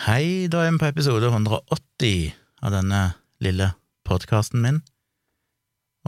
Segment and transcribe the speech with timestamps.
[0.00, 2.32] Hei, da er vi på episode 180
[2.64, 3.00] av denne
[3.44, 3.66] lille
[4.08, 4.78] podkasten min.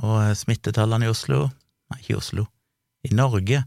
[0.01, 1.51] Og eh, smittetallene i Oslo
[1.93, 2.47] Nei, ikke i Oslo.
[3.05, 3.61] I Norge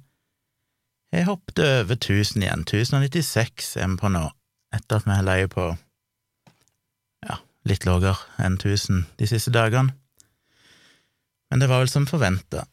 [1.13, 2.65] Jeg hoppet over 1000 igjen.
[2.65, 4.23] 1096 er vi på nå,
[4.73, 5.69] etter at vi har leid på
[7.29, 7.37] ja,
[7.69, 9.93] litt lavere enn 1000 de siste dagene.
[11.53, 12.65] Men det var vel som forventa.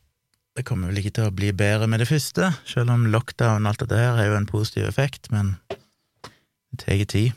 [0.57, 3.75] Det kommer vel ikke til å bli bedre med det første, selv om lockdown og
[3.75, 5.59] alt det der har jo en positiv effekt, men
[6.75, 7.33] det tar tid.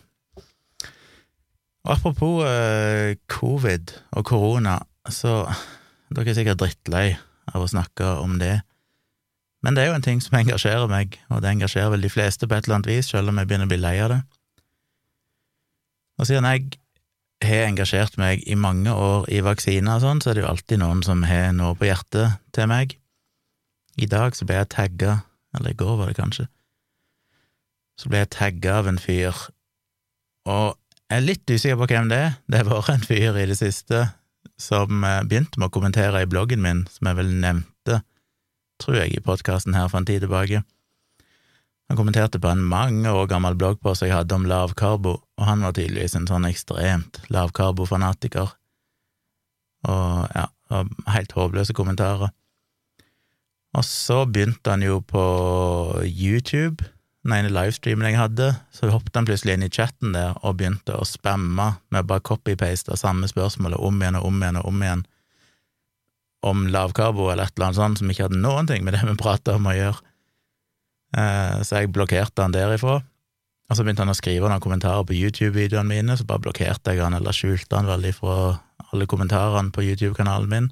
[1.87, 5.45] Og apropos eh, covid og korona, så
[6.11, 7.07] dere er sikkert drittlei
[7.53, 8.57] av å snakke om det,
[9.65, 12.47] men det er jo en ting som engasjerer meg, og det engasjerer vel de fleste
[12.47, 14.19] på et eller annet vis, selv om jeg begynner å bli lei av det.
[16.17, 16.77] Og siden jeg
[17.45, 20.81] har engasjert meg i mange år i vaksiner og sånn, så er det jo alltid
[20.81, 22.97] noen som har noe på hjertet til meg.
[23.97, 25.19] I dag så ble jeg tagga,
[25.57, 26.47] eller i går var det kanskje,
[27.97, 29.35] så ble jeg tagga av en fyr,
[30.47, 32.33] og jeg er litt usikker på hvem det er.
[32.51, 34.01] Det har vært en fyr i det siste
[34.59, 38.01] som eh, begynte med å kommentere i bloggen min, som jeg vel nevnte,
[38.81, 40.63] tror jeg, i podkasten her for en tid tilbake.
[41.87, 45.77] Han kommenterte på en mange år gammel bloggpost jeg hadde om lavkarbo, og han var
[45.77, 48.51] tydeligvis en sånn ekstremt lavkarbofanatiker,
[49.87, 52.33] og ja, og helt håpløse kommentarer.
[53.77, 55.23] Og så begynte han jo på
[56.03, 56.83] YouTube,
[57.27, 60.95] den ene livestreamen jeg hadde, så hoppet han plutselig inn i chatten der og begynte
[60.95, 65.05] å spamme med bare copy-paste samme spørsmålet om igjen og om igjen og om igjen
[66.47, 69.15] om lavkarbo eller et eller annet sånt som ikke hadde noen ting med det vi
[69.19, 69.99] prata om å gjøre.
[71.17, 73.01] Eh, så jeg blokkerte han derifra.
[73.67, 77.03] Og så begynte han å skrive noen kommentarer på YouTube-videoene mine, så bare blokkerte jeg
[77.03, 78.37] han eller skjulte han veldig fra
[78.93, 80.69] alle kommentarene på YouTube-kanalen min.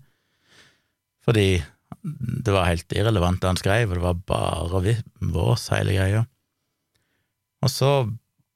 [1.26, 1.50] Fordi
[2.46, 4.96] det var helt irrelevant det han skrev, og det var bare
[5.34, 6.24] vås, hele greia.
[7.66, 7.92] Og så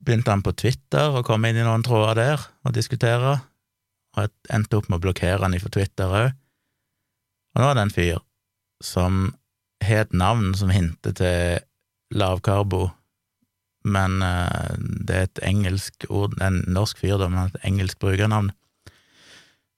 [0.06, 3.40] begynte han på Twitter å komme inn i noen tråder der og diskutere,
[4.16, 6.38] og jeg endte opp med å blokkere han ifra Twitter òg.
[7.56, 8.22] Og nå er det en fyr
[8.86, 9.34] som
[9.84, 11.66] har et navn som hinter til
[12.16, 12.90] lavkarbo,
[13.90, 18.52] men uh, det er et engelsk ord, en norsk fyr, da, men et engelsk brukernavn.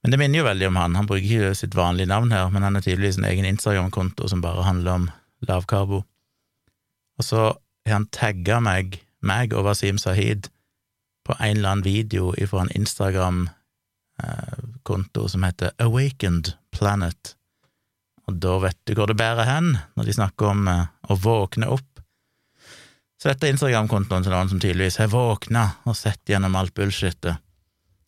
[0.02, 0.96] Men det minner jo veldig om han.
[0.98, 4.42] Han bruker ikke sitt vanlige navn her, men han har tydeligvis en egen Instagram-konto som
[4.42, 5.06] bare handler om
[5.46, 6.02] lavkarbo.
[7.20, 7.52] Og så
[7.86, 10.42] har han tagga meg meg og Wasim Sahid
[11.26, 17.22] på en eller annen video fra en Instagram-konto som heter Awakened Planet.
[18.26, 21.66] Og da vet du hvor det bærer hen, når de snakker om eh, å våkne
[21.74, 21.90] opp.
[23.22, 27.36] Så dette er Instagram-kontoen til noen som tydeligvis har våkna og sett gjennom alt bullshitet.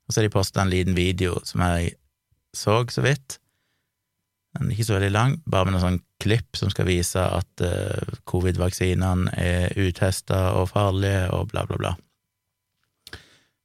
[0.04, 1.82] Og så har de posta en liten video som jeg
[2.54, 3.38] så så vidt,
[4.54, 8.16] er ikke så veldig lang, bare med noen sånn klipp som skal vise at uh,
[8.31, 11.94] covid-vaksinene er utesta og farlige, og bla, bla, bla.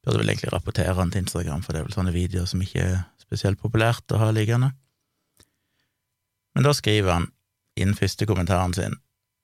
[0.03, 2.85] Burde vel egentlig rapportere den til Instagram, for det er vel sånne videoer som ikke
[2.85, 4.72] er spesielt populært å ha liggende.
[6.57, 7.29] Men da skriver han,
[7.79, 8.97] inn første kommentaren sin,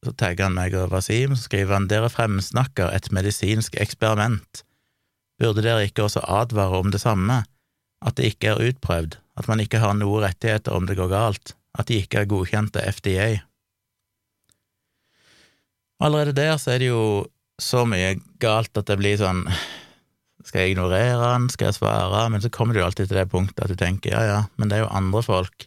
[0.04, 4.66] så tagger han meg og Wasim, så skriver han dere fremsnakker et medisinsk eksperiment.
[5.42, 7.44] Burde dere ikke også advare om det samme,
[8.04, 11.56] at det ikke er utprøvd, at man ikke har noen rettigheter om det går galt,
[11.76, 13.30] at de ikke er godkjent av FDA.
[16.04, 17.26] Allerede der så er det jo
[17.62, 19.46] så mye galt at det blir sånn
[20.46, 22.26] Skal jeg ignorere han, skal jeg svare?
[22.30, 24.78] Men så kommer du alltid til det punktet at du tenker ja, ja, men det
[24.78, 25.66] er jo andre folk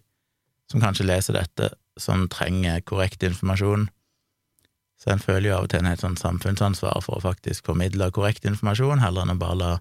[0.70, 3.88] som kanskje leser dette, som trenger korrekt informasjon.
[5.00, 8.10] Så en føler jo av og til en et sånn samfunnsansvar for å faktisk formidle
[8.14, 9.72] korrekt informasjon, heller enn å bare la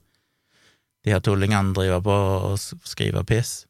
[1.08, 2.16] de her tullingene driver på
[2.52, 3.62] og skriver piss.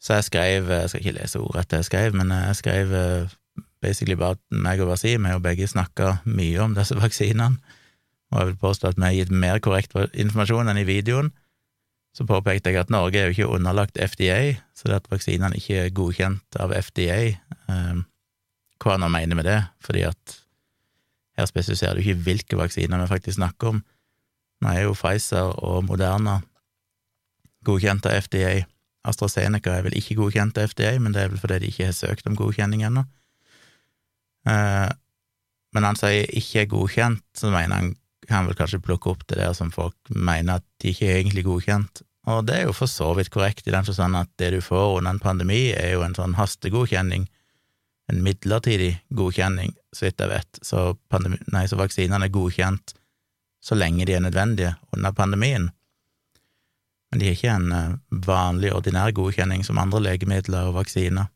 [0.00, 3.34] Så jeg skrev Jeg skal ikke lese ordrett det jeg skrev, men jeg skrev eh,
[3.82, 7.58] basically bare at meg og Wasim har jo begge snakka mye om disse vaksinene,
[8.30, 11.32] og jeg vil påstå at vi har gitt mer korrekt informasjon enn i videoen.
[12.14, 15.84] Så påpekte jeg at Norge er jo ikke underlagt FDA, så det at vaksinene ikke
[15.84, 17.98] er godkjent av FDA eh,
[18.80, 20.36] Hva han mener med det, fordi at
[21.36, 23.82] her spesifiserer du ikke hvilke vaksiner vi faktisk snakker om.
[24.60, 26.40] Nå er jo Pfizer og Moderna
[27.64, 28.64] godkjent av FDA.
[29.08, 31.96] AstraZeneca er vel ikke godkjent av FDA, men det er vel fordi de ikke har
[31.96, 33.06] søkt om godkjenning ennå.
[34.48, 34.90] Eh,
[35.76, 37.90] men han sier ikke er godkjent, så mener han
[38.28, 41.46] kan vel kanskje plukke opp det der som folk mener at de ikke er egentlig
[41.48, 42.04] godkjent.
[42.30, 44.98] Og det er jo for så vidt korrekt i den forstand at det du får
[44.98, 47.26] under en pandemi, er jo en sånn hastegodkjenning,
[48.10, 50.60] en midlertidig godkjenning, så vidt jeg vet.
[50.66, 52.94] Så, pandemi, nei, så vaksinene er godkjent
[53.60, 55.70] så lenge de er nødvendige under pandemien
[57.10, 57.94] men de har ikke en eh,
[58.26, 61.30] vanlig, ordinær godkjenning som andre legemidler og vaksiner.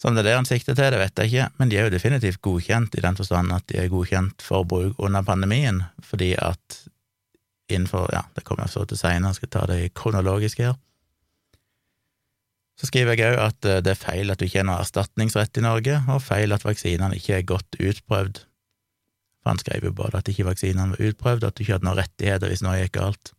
[0.00, 1.86] Så om det er det han sikter til, det vet jeg ikke, men de er
[1.86, 6.32] jo definitivt godkjent i den forstand at de er godkjent for bruk under pandemien, fordi
[6.34, 6.80] at
[7.70, 10.74] innenfor Ja, det kommer jeg så til seinere, skal ta det kronologisk her.
[12.80, 15.60] Så skriver jeg òg at eh, det er feil at du ikke har noen erstatningsrett
[15.60, 18.42] i Norge, og feil at vaksinene ikke er godt utprøvd.
[19.42, 21.98] For han skrev jo både at ikke vaksinene var utprøvd, at du ikke hadde noen
[21.98, 23.32] rettigheter hvis noe gikk galt.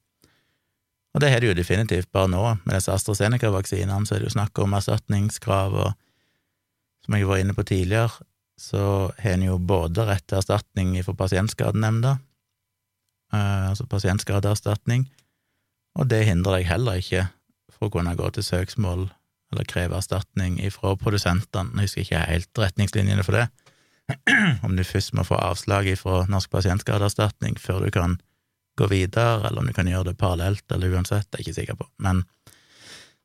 [1.14, 2.44] Og det har de jo definitivt bare nå.
[2.66, 5.92] Med disse AstraZeneca-vaksinene så er det jo snakk om erstatningskrav, og
[7.06, 8.24] som jeg var inne på tidligere,
[8.60, 12.18] så har en jo både rett til erstatning fra Pasientskadenemnda,
[13.34, 15.08] eh, altså pasientskadeerstatning,
[16.00, 17.28] og det hindrer deg heller ikke
[17.74, 19.08] for å kunne gå til søksmål
[19.54, 21.76] eller kreve erstatning ifra produsentene.
[21.78, 23.48] Jeg husker ikke helt retningslinjene for det.
[24.66, 28.18] Om du først må få avslag fra Norsk pasientskadeerstatning før du kan
[28.78, 31.60] gå videre, eller om du kan gjøre det parallelt, eller uansett, det er jeg ikke
[31.60, 31.88] sikker på.
[32.02, 32.24] Men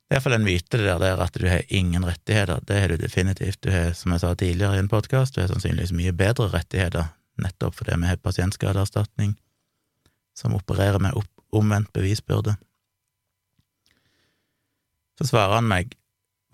[0.09, 2.61] det er iallfall en myte, det der, at du har ingen rettigheter.
[2.69, 3.61] Det har du definitivt.
[3.65, 7.11] Du har, som jeg sa tidligere i en podkast, du har sannsynligvis mye bedre rettigheter,
[7.41, 9.35] nettopp fordi vi har pasientskadeerstatning,
[10.37, 12.59] som opererer med opp, omvendt bevisbyrde.
[15.19, 15.97] Så svarer han meg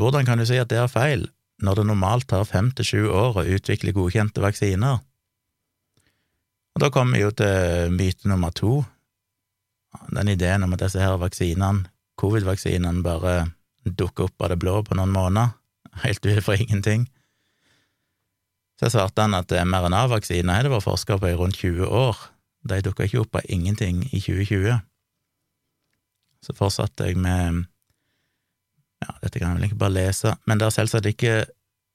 [0.01, 1.29] hvordan kan du si at det er feil,
[1.63, 5.03] når det normalt tar fem til sju år å utvikle godkjente vaksiner?
[6.75, 8.81] Og da kommer vi jo til myte nummer to,
[10.11, 11.87] den ideen om at disse her vaksinene,
[12.19, 13.53] covid-vaksinene, bare
[13.85, 15.55] dukker opp av det blå på noen måneder,
[16.03, 17.07] helt ut fra ingenting.
[18.81, 22.19] Så svarte han at mRNA-vaksiner har det vært forska på i rundt 20 år,
[22.67, 24.81] de dukka ikke opp av ingenting i 2020.
[26.45, 27.69] Så fortsatte jeg med
[29.05, 31.37] ja, dette kan jeg vel ikke bare lese, men det er selvsagt ikke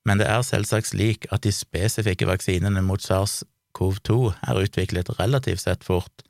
[0.08, 4.18] men det er selvsagt slik at de spesifikke vaksinene mot SARS-CoV-2
[4.48, 6.24] er utviklet relativt sett fort,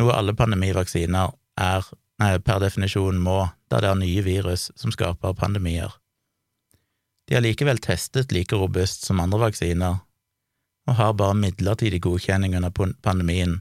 [0.00, 1.88] noe alle pandemivaksiner er
[2.20, 3.42] nei, per definisjon må,
[3.72, 5.92] da det er nye virus som skaper pandemier.
[7.28, 10.00] De er likevel testet like robust som andre vaksiner,
[10.88, 12.72] og har bare midlertidig godkjenning under
[13.04, 13.60] pandemien,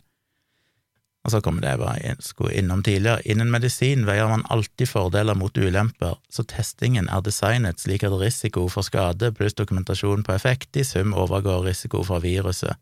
[1.30, 3.22] og så kommer det jeg bare skulle innom tidligere.
[3.30, 8.66] Innen medisin veier man alltid fordeler mot ulemper, så testingen er designet slik at risiko
[8.74, 12.82] for skade pluss dokumentasjon på effekt i sum overgår risiko for viruset,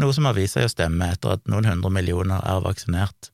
[0.00, 3.28] noe som har vist seg å stemme etter at noen hundre millioner er vaksinert.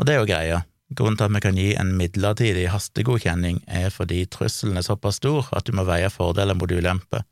[0.00, 0.64] Og det er jo greia.
[0.96, 5.52] Grunnen til at vi kan gi en midlertidig hastegodkjenning, er fordi trusselen er såpass stor
[5.52, 7.26] at du må veie fordeler mot ulemper.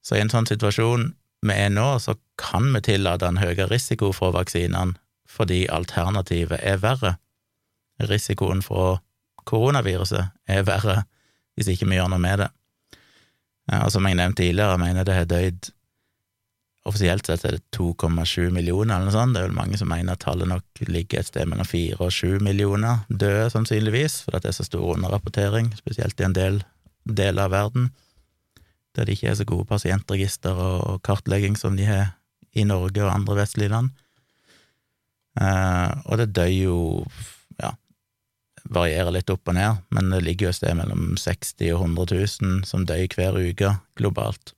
[0.00, 1.10] Så i en sånn situasjon
[1.46, 4.96] vi er nå, så kan vi tillate en høyere risiko for vaksinene
[5.28, 7.16] fordi alternativet er verre.
[8.08, 9.02] Risikoen for
[9.46, 11.02] koronaviruset er verre
[11.58, 12.48] hvis ikke vi gjør noe med det.
[13.82, 15.74] Og som jeg nevnte tidligere, jeg mener det har døyd
[16.88, 19.34] Offisielt sett er det 2,7 millioner, eller noe sånt.
[19.34, 22.14] Det er vel mange som mener at tallet nok ligger et sted mellom 4 og
[22.14, 26.62] 7 millioner døde, sannsynligvis, fordi det er så stor underrapportering, spesielt i en del
[27.04, 27.90] deler av verden
[28.98, 32.14] der det ikke er så gode pasientregister og kartlegging som de har
[32.58, 33.92] i Norge og andre vestlige land.
[35.38, 36.78] Eh, og det dør jo
[37.62, 37.72] ja,
[38.66, 42.18] varierer litt opp og ned, men det ligger jo et sted mellom 60 og 100
[42.42, 44.54] 000 som dør hver uke globalt.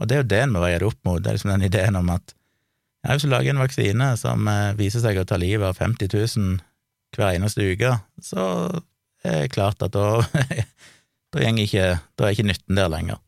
[0.00, 1.68] Og det er jo det en må veie det opp mot, det er liksom den
[1.68, 2.34] ideen om at
[3.02, 6.12] ja, hvis du lager en vaksine som eh, viser seg å ta livet av 50
[6.12, 6.60] 000
[7.16, 8.44] hver eneste uke, så
[9.22, 10.22] er det klart at da
[11.32, 11.86] Da, ikke,
[12.18, 13.20] da er ikke nytten der lenger.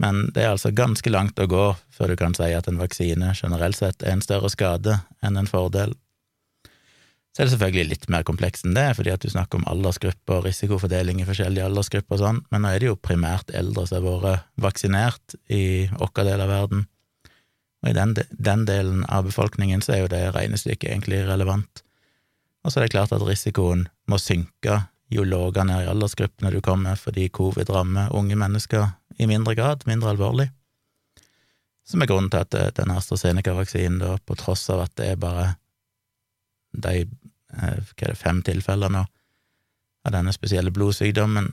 [0.00, 3.34] Men det er altså ganske langt å gå før du kan si at en vaksine
[3.36, 5.92] generelt sett er en større skade enn en fordel.
[7.30, 10.40] Så er det selvfølgelig litt mer komplekst enn det, fordi at du snakker om aldersgrupper
[10.40, 14.00] og risikofordeling i forskjellige aldersgrupper og sånn, men nå er det jo primært eldre som
[14.08, 15.62] har vært vaksinert i
[15.92, 16.88] vår del av verden,
[17.80, 21.84] og i den, den, delen av befolkningen så er jo det regnestykket egentlig relevant.
[22.60, 26.60] Og så er det klart at risikoen må synke jo lavere ned i aldersgruppene du
[26.64, 28.86] kommer, fordi covid rammer unge mennesker
[29.18, 30.48] i mindre grad, mindre alvorlig.
[31.86, 35.18] Som er grunnen til at eh, denne AstraZeneca-vaksinen, da, på tross av at det er
[35.20, 35.48] bare
[36.70, 37.08] de eh,
[37.58, 39.02] hva er det, fem tilfeller nå
[40.06, 41.50] av denne spesielle blodsykdommen,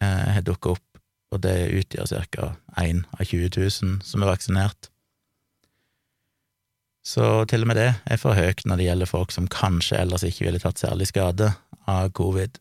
[0.00, 1.02] eh, har dukket opp,
[1.34, 2.54] og det utgjør ca.
[2.80, 4.90] 1 av 20 000 som er vaksinert.
[7.02, 10.24] Så til og med det er for høyt når det gjelder folk som kanskje ellers
[10.26, 11.48] ikke ville tatt særlig skade
[11.90, 12.58] av covid.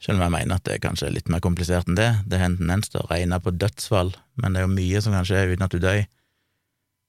[0.00, 2.10] Selv om jeg mener at det er kanskje litt mer komplisert enn det.
[2.26, 5.16] Det har en tendens til å regne på dødsfall, men det er jo mye som
[5.16, 6.04] kan skje uten at du dør.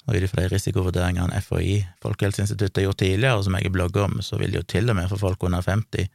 [0.10, 4.18] Og ut ifra de risikovurderingene FHI, Folkehelseinstituttet, har gjort tidligere, og som jeg blogger om,
[4.26, 6.10] så vil jo til og med for folk under 50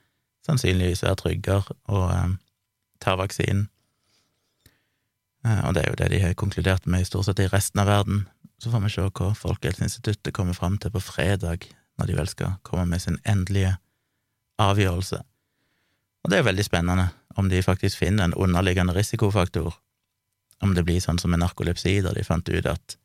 [0.46, 2.36] sannsynligvis være tryggere å eh,
[3.02, 3.66] ta vaksinen.
[5.46, 7.82] Eh, og det er jo det de har konkludert med i stort sett i resten
[7.82, 8.24] av verden.
[8.62, 12.56] Så får vi se hva Folkehelseinstituttet kommer fram til på fredag, når de vel skal
[12.66, 13.76] komme med sin endelige
[14.62, 15.22] avgjørelse.
[16.24, 19.74] Og det er veldig spennende om de faktisk finner en underliggende risikofaktor,
[20.64, 22.96] om det blir sånn som med narkolepsi, der de fant ut at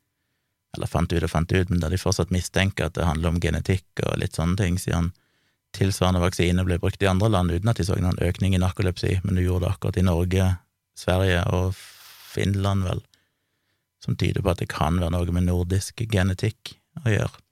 [0.71, 3.41] eller fant ut og fant ut, men der de fortsatt mistenker at det handler om
[3.43, 5.11] genetikk og litt sånne ting, siden
[5.75, 9.17] tilsvarende vaksine ble brukt i andre land uten at de så noen økning i narkolepsi,
[9.23, 10.47] men du gjorde det akkurat i Norge,
[10.97, 11.75] Sverige og
[12.31, 13.03] Finland, vel,
[14.03, 17.43] som tyder på at det kan være noe med nordisk genetikk å gjøre.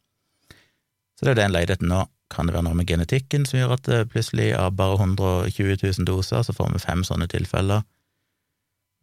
[1.20, 2.06] Så det er det en leter etter nå.
[2.30, 6.06] Kan det være noe med genetikken som gjør at det plutselig av bare 120 000
[6.06, 7.86] doser, så får vi fem sånne tilfeller,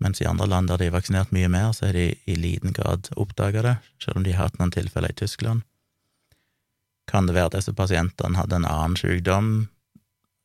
[0.02, 2.74] mens i andre land der de er vaksinert mye mer, så har de i liten
[2.76, 5.64] grad oppdaga det, selv om de har hatt noen tilfeller i Tyskland.
[7.08, 9.68] Kan det være at disse pasientene hadde en annen sykdom?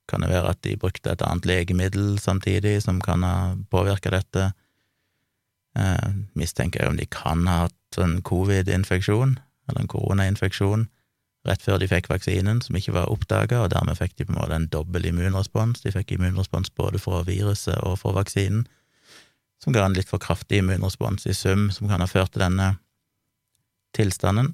[0.07, 3.35] Kan det være at de brukte et annet legemiddel samtidig som kan ha
[3.73, 4.51] påvirka dette?
[5.75, 10.87] Eh, mistenker jeg om de kan ha hatt en covid-infeksjon, eller en koronainfeksjon,
[11.47, 14.39] rett før de fikk vaksinen, som ikke var oppdaga, og dermed fikk de på en
[14.39, 15.81] måte en dobbel immunrespons.
[15.81, 18.67] De fikk immunrespons både fra viruset og fra vaksinen,
[19.61, 22.75] som ga en litt for kraftig immunrespons i sum, som kan ha ført til denne
[23.97, 24.53] tilstanden.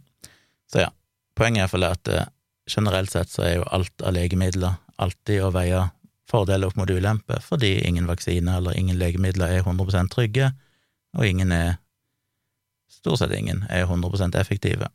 [0.72, 0.90] Så ja,
[1.38, 2.30] poenget er iallfall at eh,
[2.68, 5.86] generelt sett så er jo alt av legemidler alltid å veie
[6.28, 10.52] fordeler opp mot ulemper, fordi ingen vaksiner eller ingen legemidler er 100% trygge,
[11.16, 11.78] og ingen er,
[12.92, 14.90] stort sett ingen, er 100% effektive.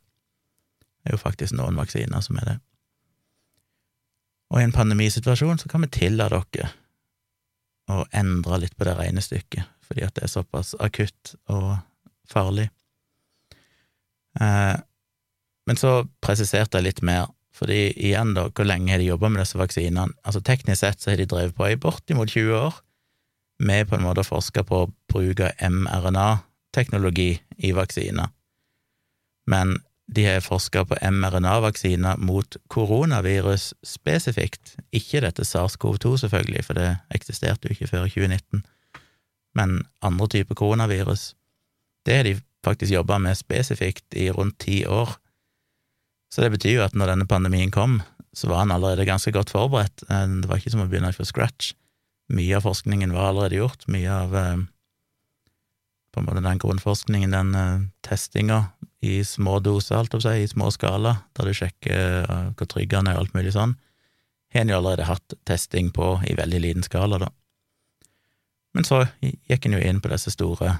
[1.03, 2.55] Det er jo faktisk noen vaksiner som er det.
[4.53, 6.71] Og i en pandemisituasjon så kan vi tillate dere
[7.91, 11.73] å endre litt på det regnestykket, fordi at det er såpass akutt og
[12.31, 12.69] farlig.
[14.39, 14.75] Eh,
[15.67, 19.43] men så presiserte jeg litt mer, fordi igjen, da, hvor lenge har de jobba med
[19.43, 20.15] disse vaksinene?
[20.23, 22.79] Altså Teknisk sett så har de drevet på i bortimot 20 år
[23.63, 27.31] med på en måte å forske på bruk av mRNA-teknologi
[27.63, 28.31] i vaksiner.
[29.51, 29.77] Men
[30.15, 37.69] de har forska på mRNA-vaksiner mot koronavirus spesifikt, ikke dette SARS-CoV-2, selvfølgelig, for det eksisterte
[37.69, 38.63] jo ikke før 2019,
[39.57, 41.33] men andre typer koronavirus.
[42.05, 45.15] Det har de faktisk jobba med spesifikt i rundt ti år.
[46.33, 48.01] Så det betyr jo at når denne pandemien kom,
[48.33, 50.05] så var han allerede ganske godt forberedt.
[50.09, 51.73] Eh, det var ikke som å begynne fra scratch.
[52.33, 54.63] Mye av forskningen var allerede gjort, mye av eh,
[56.13, 58.59] på en måte den grunnforskningen, den uh, testinga
[59.03, 62.95] i små doser, alt å si, i små skala, der du sjekker uh, hvor trygg
[62.95, 63.75] han er og alt mulig sånn,
[64.53, 67.29] har en jo allerede hatt testing på i veldig liten skala, da.
[68.73, 70.77] Men så gikk en jo inn på disse store,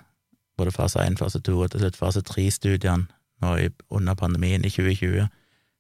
[0.57, 3.09] både fase 1, fase 2 og til slutt fase 3-studiene
[3.43, 3.53] nå
[3.91, 5.27] under pandemien i 2020,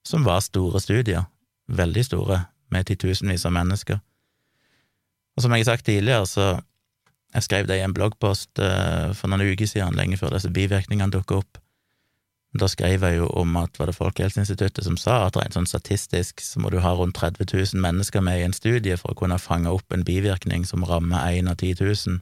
[0.03, 1.29] som var store studier,
[1.71, 3.99] veldig store, med titusenvis av mennesker.
[5.37, 6.47] Og som jeg har sagt tidligere, så
[7.33, 11.13] jeg skrev det i en bloggpost uh, for noen uker siden, lenge før disse bivirkningene
[11.13, 11.62] dukka opp.
[12.53, 16.41] Da skrev jeg jo om at var det Folkehelseinstituttet som sa at rent sånn statistisk
[16.45, 19.39] så må du ha rundt 30 000 mennesker med i en studie for å kunne
[19.41, 22.19] fange opp en bivirkning som rammer én av 10 000.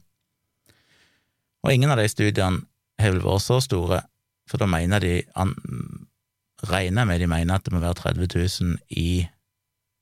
[1.65, 2.63] Og ingen av de studiene
[3.01, 4.01] har vel vært så store,
[4.49, 5.17] for da mener de
[6.71, 8.31] regner med de mener at det må være 30
[8.63, 9.27] 000 i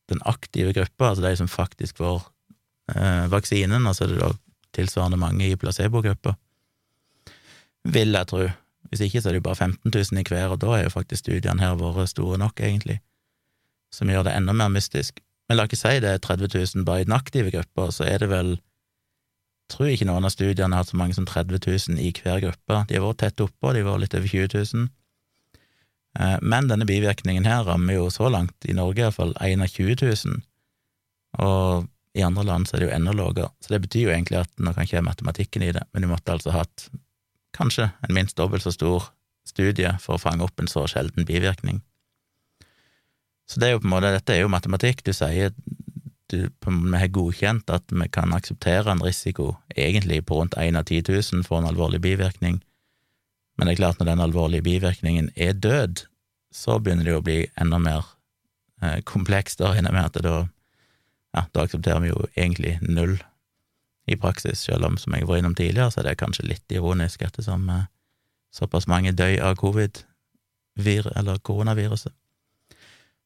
[0.09, 2.21] den aktive gruppa, altså de som faktisk får
[2.95, 4.31] eh, vaksinen, og så er det da
[4.77, 6.35] tilsvarende mange i placebogruppa.
[7.89, 8.47] Vil jeg tro.
[8.89, 10.93] Hvis ikke så er det jo bare 15 000 i hver, og da er jo
[10.93, 12.99] faktisk studiene her vært store nok, egentlig,
[13.93, 15.19] som gjør det enda mer mystisk.
[15.49, 18.23] Men la ikke si det er 30 000 bare i den aktive gruppa, så er
[18.23, 18.57] det vel
[19.69, 22.39] jeg tror ikke noen av studiene har hatt så mange som 30 000 i hver
[22.41, 22.77] gruppe.
[22.89, 24.87] De har vært tett oppå, de har vært litt over 20 000.
[26.17, 30.41] Eh, men denne bivirkningen her rammer jo så langt, i Norge iallfall, 21 000,
[31.45, 31.85] og
[32.17, 34.49] i andre land så er det jo enda lavere, så det betyr jo egentlig at
[34.57, 36.89] nå kan ikke matematikken i det, men du måtte altså hatt
[37.59, 39.11] kanskje en minst dobbelt så stor
[39.47, 41.83] studie for å fange opp en så sjelden bivirkning.
[43.49, 45.01] Så det er jo på en måte, dette er jo matematikk.
[45.05, 45.53] Du sier
[46.29, 50.85] du, vi har godkjent at vi kan akseptere en risiko, egentlig på rundt én av
[50.85, 52.59] 10 000 for en alvorlig bivirkning,
[53.57, 56.05] men det er klart, når den alvorlige bivirkningen er død,
[56.55, 58.05] så begynner det jo å bli enda mer
[58.81, 60.35] eh, komplekst, da regner jeg med at da
[61.35, 63.17] ja, da aksepterer vi jo egentlig null
[64.09, 67.21] i praksis, selv om, som jeg var innom tidligere, så er det kanskje litt ironisk
[67.25, 67.87] ettersom eh,
[68.55, 70.03] såpass mange døy av covid,
[70.79, 72.13] eller koronaviruset.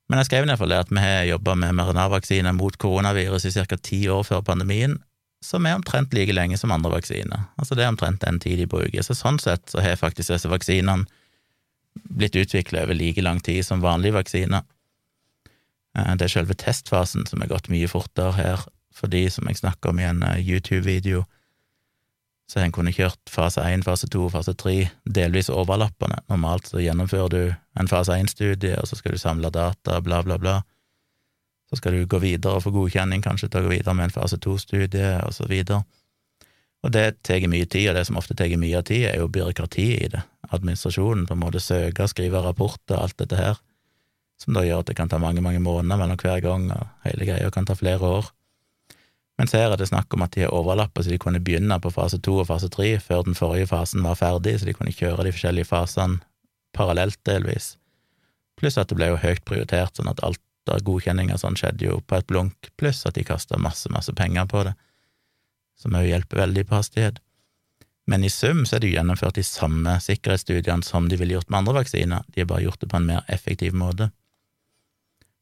[0.09, 3.77] Men jeg skrev iallfall det at vi har jobba med mRNA-vaksiner mot koronavirus i ca.
[3.77, 4.97] ti år før pandemien,
[5.43, 7.47] som er omtrent like lenge som andre vaksiner.
[7.59, 9.03] Altså det er omtrent den tid de bruker.
[9.03, 11.05] Så sånn sett så har faktisk disse vaksinene
[12.09, 14.63] blitt utvikla over like lang tid som vanlige vaksiner.
[15.97, 19.89] Eh, det er selve testfasen som er gått mye fortere her, fordi, som jeg snakka
[19.89, 21.23] om i en eh, YouTube-video,
[22.49, 24.75] så en kunne kjørt fase 1, fase 2 og fase 3
[25.15, 26.19] delvis overlappende.
[26.29, 27.41] Normalt så gjennomfører du
[27.79, 30.59] en fase 1-studie, og så skal du samle data, bla, bla, bla.
[31.71, 34.15] Så skal du gå videre og få godkjenning, kanskje til å gå videre med en
[34.19, 35.81] fase to-studie, og så videre.
[36.83, 39.31] Og det tar mye tid, og det som ofte tar mye av tid, er jo
[39.31, 40.23] byråkratiet i det.
[40.51, 43.57] Administrasjonen, på en måte søke, skrive rapporter, alt dette her,
[44.43, 47.29] som da gjør at det kan ta mange, mange måneder mellom hver gang, og hele
[47.29, 48.29] greia kan ta flere år.
[49.41, 51.91] Mens her er det snakk om at de har overlappa, så de kunne begynne på
[51.93, 55.25] fase to og fase tre før den forrige fasen var ferdig, så de kunne kjøre
[55.25, 56.21] de forskjellige fasene
[56.73, 57.73] parallelt, delvis.
[58.57, 61.99] Pluss at det ble jo høyt prioritert, sånn at alt av godkjenninger sånn skjedde jo
[62.07, 64.73] på et blunk, pluss at de kasta masse, masse penger på det,
[65.81, 67.19] som òg hjelper veldig på hastighet.
[68.07, 71.49] Men i sum så er det jo gjennomført de samme sikkerhetsstudiene som de ville gjort
[71.49, 74.11] med andre vaksiner, de har bare gjort det på en mer effektiv måte.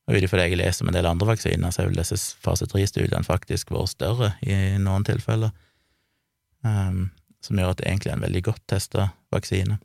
[0.10, 2.18] Og ut ifra det jeg leser om en del andre vaksiner, så er vel disse
[2.42, 5.54] fase tre-studiene faktisk vært større i noen tilfeller,
[6.66, 9.78] um, som gjør at det egentlig er en veldig godt testa vaksine.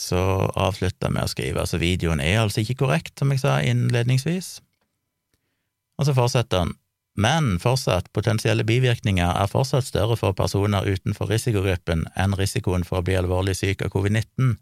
[0.00, 0.18] Så
[0.56, 4.58] avslutta med å skrive altså videoen er altså ikke korrekt, som jeg sa innledningsvis.
[6.00, 6.72] Og så fortsetter han.
[7.20, 13.04] Men fortsatt, potensielle bivirkninger er fortsatt større for personer utenfor risikogruppen enn risikoen for å
[13.04, 14.54] bli alvorlig syk av covid-19.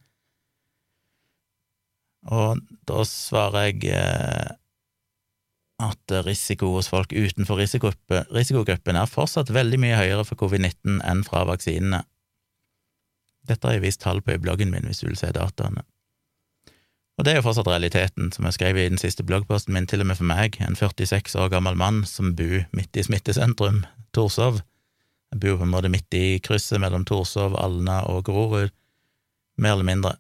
[2.26, 2.58] Og
[2.88, 4.56] da svarer jeg eh,
[5.78, 11.44] at risiko hos folk utenfor risikogruppen er fortsatt veldig mye høyere for covid-19 enn fra
[11.46, 12.02] vaksinene.
[13.48, 15.86] Dette har jeg vist tall på i bloggen min, hvis du vil se dataene.
[17.18, 20.04] Og det er jo fortsatt realiteten, som jeg skrev i den siste bloggposten min, til
[20.04, 23.82] og med for meg, en 46 år gammel mann som bor midt i smittesentrum,
[24.14, 24.60] Torshov.
[25.32, 28.70] Jeg bor på en måte midt i krysset mellom Torshov, Alna og Grorud,
[29.58, 30.14] mer eller mindre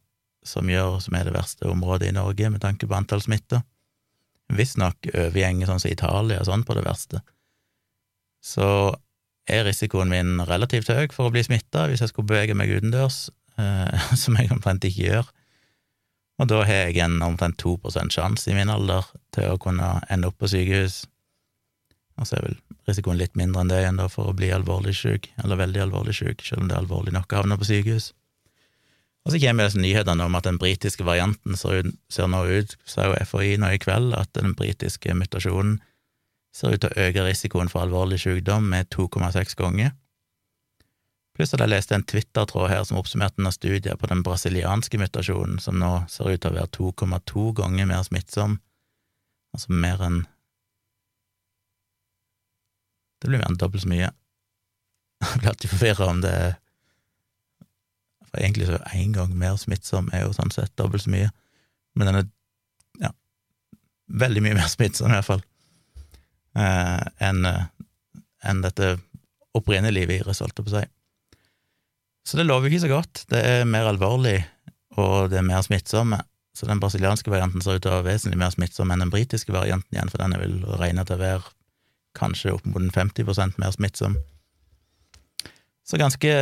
[0.48, 3.62] som gjør som er det verste området i Norge med tanke på antall smitta.
[4.56, 7.20] Visstnok overgjenger sånn som Italia og sånn på det verste.
[8.44, 8.68] Så
[9.48, 13.28] er risikoen min relativt høy for å bli smitta hvis jeg skulle bevege meg utendørs,
[13.60, 15.28] eh, som jeg omtrent ikke gjør.
[16.38, 17.78] Og da har jeg en omtrent 2
[18.14, 21.02] sjanse i min alder til å kunne ende opp på sykehus.
[22.18, 24.94] Og så er vel risikoen litt mindre enn det igjen da for å bli alvorlig
[24.96, 28.12] syk, eller veldig alvorlig syk, selv om det er alvorlig nok å havne på sykehus.
[29.28, 32.70] Og så kommer disse nyhetene om at den britiske varianten ser, ut, ser nå ut,
[32.88, 35.74] sa jo FHI nå i kveld, at den britiske mutasjonen
[36.56, 39.90] ser ut til å øke risikoen for alvorlig sykdom med 2,6 ganger.
[41.36, 45.60] Pluss at jeg leste en Twitter-tråd her som oppsummerte noen studier på den brasilianske mutasjonen,
[45.60, 48.56] som nå ser ut til å være 2,2 ganger mer smittsom,
[49.52, 50.22] altså mer enn
[53.18, 54.08] Det blir mer enn dobbelt så mye.
[55.26, 56.52] Jeg blir alltid forvirra om det er
[58.40, 61.30] egentlig så er én gang mer smittsom er jo sånn sett dobbelt så mye,
[61.98, 62.28] men den er
[63.06, 63.12] ja,
[64.22, 65.44] veldig mye mer smittsom, i hvert fall,
[66.58, 67.66] eh, enn eh,
[68.48, 68.94] en dette
[69.58, 70.86] opprinnelige viruset, holdt jeg på å si.
[72.28, 73.24] Så det lover ikke så godt.
[73.32, 74.36] Det er mer alvorlig,
[75.00, 76.20] og det er mer smittsomme.
[76.54, 79.54] Så den brasilianske varianten ser ut til å være vesentlig mer smittsom enn den britiske
[79.54, 81.54] varianten igjen, for den er vel regna til å være
[82.18, 84.18] kanskje opp mot 50% mer smittsom.
[85.88, 86.32] Så ganske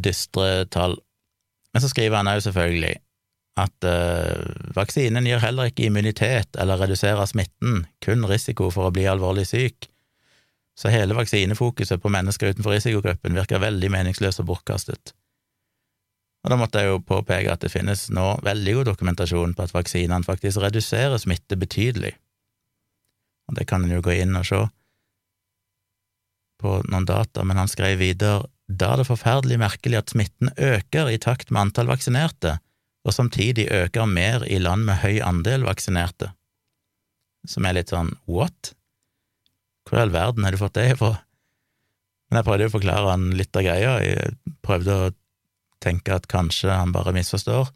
[0.00, 0.96] dystre tall.
[1.72, 2.96] Men så skriver han òg selvfølgelig
[3.60, 9.06] at uh, vaksinen gir heller ikke immunitet eller reduserer smitten, kun risiko for å bli
[9.10, 9.90] alvorlig syk.
[10.78, 15.12] Så hele vaksinefokuset på mennesker utenfor risikogruppen virker veldig meningsløst og bortkastet.
[16.40, 19.74] Og da måtte jeg jo påpeke at det finnes nå veldig god dokumentasjon på at
[19.76, 22.14] vaksinene faktisk reduserer smitte betydelig.
[23.50, 24.62] Og det kan en jo gå inn og se
[26.60, 31.10] på noen data, men han skrev videre da er det forferdelig merkelig at smitten øker
[31.10, 32.58] i takt med antall vaksinerte,
[33.02, 36.30] og samtidig øker mer i land med høy andel vaksinerte.
[37.48, 38.74] Som er litt sånn what?
[39.88, 41.16] Hvor i all verden har du fått det ifra?
[42.30, 45.10] Men jeg prøvde å forklare han litt av greia, jeg prøvde å
[45.82, 47.72] tenke at kanskje han bare misforstår.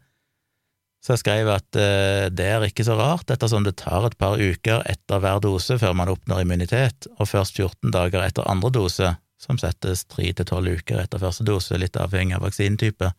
[1.03, 4.39] Så jeg skrev at eh, det er ikke så rart, ettersom det tar et par
[4.39, 9.11] uker etter hver dose før man oppnår immunitet, og først 14 dager etter andre dose
[9.41, 13.11] som settes tre til tolv uker etter første dose, litt avhengig av vaksinetype,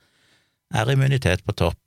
[0.74, 1.78] er immunitet på topp,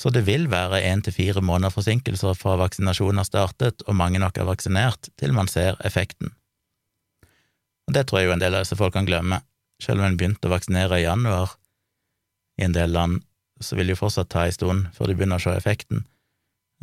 [0.00, 4.20] så det vil være én til fire måneder forsinkelser fra vaksinasjonen har startet og mange
[4.22, 6.32] nok er vaksinert, til man ser effekten.
[7.86, 9.42] Og Det tror jeg jo en del av disse folkene glemmer.
[9.82, 11.52] Selv om en begynte å vaksinere i januar
[12.60, 13.20] i en del land,
[13.60, 16.06] så vil det jo fortsatt ta en stund før du begynner å se effekten,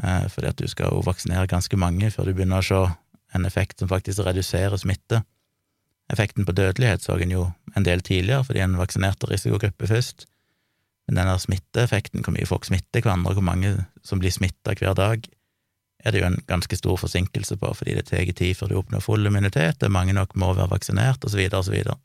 [0.04, 2.84] eh, fordi at du skal jo vaksinere ganske mange før du begynner å se
[3.34, 5.24] en effekt som faktisk reduserer smitte.
[6.14, 10.26] Effekten på dødelighet så en jo en del tidligere, fordi en vaksinerte risikogruppe først.
[11.08, 15.28] Men denne smitteeffekten, hvor mye folk smitter hverandre, hvor mange som blir smitta hver dag,
[16.06, 19.04] er det jo en ganske stor forsinkelse på, fordi det tar tid før du oppnår
[19.04, 21.36] full immunitet, det mange nok må være vaksinert, så
[21.72, 21.98] videre.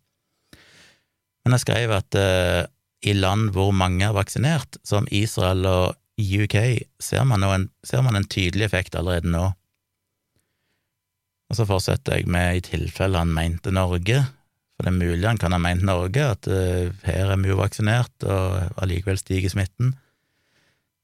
[1.44, 2.62] Men jeg skrev at eh,
[3.02, 6.56] i land hvor mange er vaksinert, som Israel og UK
[7.02, 9.50] ser man, en, ser man en tydelig effekt allerede nå.
[11.52, 14.22] Og så fortsetter jeg med i tilfelle han mente Norge,
[14.72, 17.58] for det er mulig han kan ha ment Norge, at uh, her er vi jo
[17.60, 19.92] vaksinert, og allikevel stiger smitten.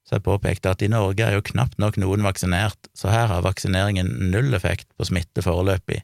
[0.08, 3.44] Så jeg påpekte at i Norge er jo knapt nok noen vaksinert, så her har
[3.44, 6.00] vaksineringen null effekt på smitte foreløpig,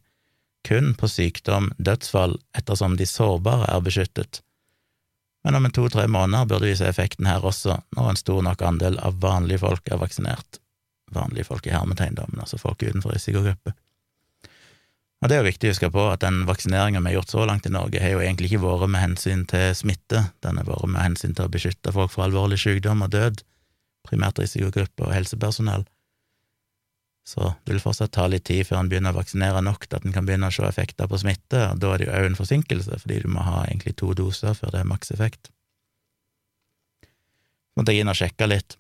[0.69, 4.43] kun på sykdom, dødsfall, ettersom de sårbare er beskyttet.
[5.45, 8.61] Men om en to–tre måneder burde vi se effekten her også, når en stor nok
[8.65, 10.61] andel av vanlige folk er vaksinert.
[11.17, 13.73] Vanlige folk i hermetegn, altså folk utenfor risikogruppe.
[15.25, 17.47] Og det er jo viktig å huske på at den vaksineringa vi har gjort så
[17.49, 20.91] langt i Norge, har jo egentlig ikke vært med hensyn til smitte, den har vært
[20.93, 23.41] med hensyn til å beskytte folk fra alvorlig sykdom og død,
[24.05, 25.87] primært risikogrupper og helsepersonell.
[27.25, 30.05] Så det vil fortsatt ta litt tid før en begynner å vaksinere nok til at
[30.05, 32.41] en kan begynne å se effekter på smitte, og da er det jo òg en
[32.43, 35.49] forsinkelse, fordi du må ha egentlig to doser før det er makseffekt.
[37.01, 38.77] Så måtte jeg inn og sjekke litt,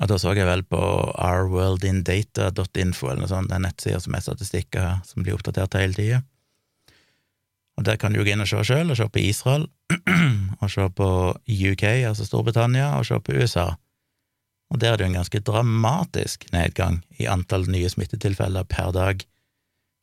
[0.00, 5.00] og da så jeg vel på ourworldindata.info eller noe sånt, er nettsida som er statistikker
[5.04, 6.22] som blir oppdatert hele tida.
[7.78, 9.68] Og der kan du gå inn og se sjøl, og se på Israel,
[10.62, 13.68] og se på UK, altså Storbritannia, og se på USA
[14.70, 19.24] og der er det jo en ganske dramatisk nedgang i antall nye smittetilfeller per dag,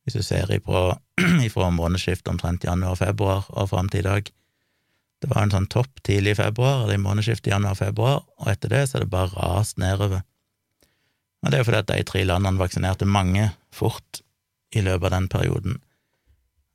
[0.04, 0.98] hvis du ser ifra,
[1.48, 4.32] ifra månedsskiftet omtrent januar-februar og fram til i dag.
[5.22, 8.84] Det var en sånn topp tidlig i februar, eller i månedsskiftet januar-februar, og etter det
[8.88, 10.22] så er det bare rast nedover.
[11.46, 14.22] Og det er fordi at de tre landene vaksinerte mange fort
[14.76, 15.80] i løpet av den perioden,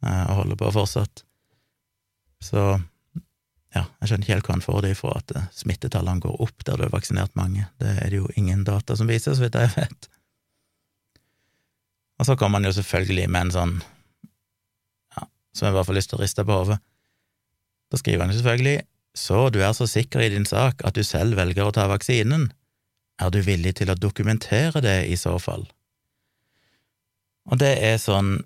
[0.02, 1.24] eh, og holder på fortsatt.
[2.42, 2.64] Så
[3.72, 6.66] ja, jeg skjønner ikke helt hvor han får det ifra, at eh, smittetallene går opp
[6.66, 7.68] der du har vaksinert mange.
[7.80, 10.08] Det er det jo ingen data som viser, så vidt jeg vet.
[12.20, 13.76] Og så kommer han jo selvfølgelig med en sånn,
[15.16, 16.82] ja, som jeg bare får lyst til å riste på hodet.
[17.92, 18.80] Da skriver han selvfølgelig
[19.14, 22.48] så du er så sikker i din sak at du selv velger å ta vaksinen,
[23.20, 25.66] er du villig til å dokumentere det i så fall?
[27.52, 28.38] Og det er sånn,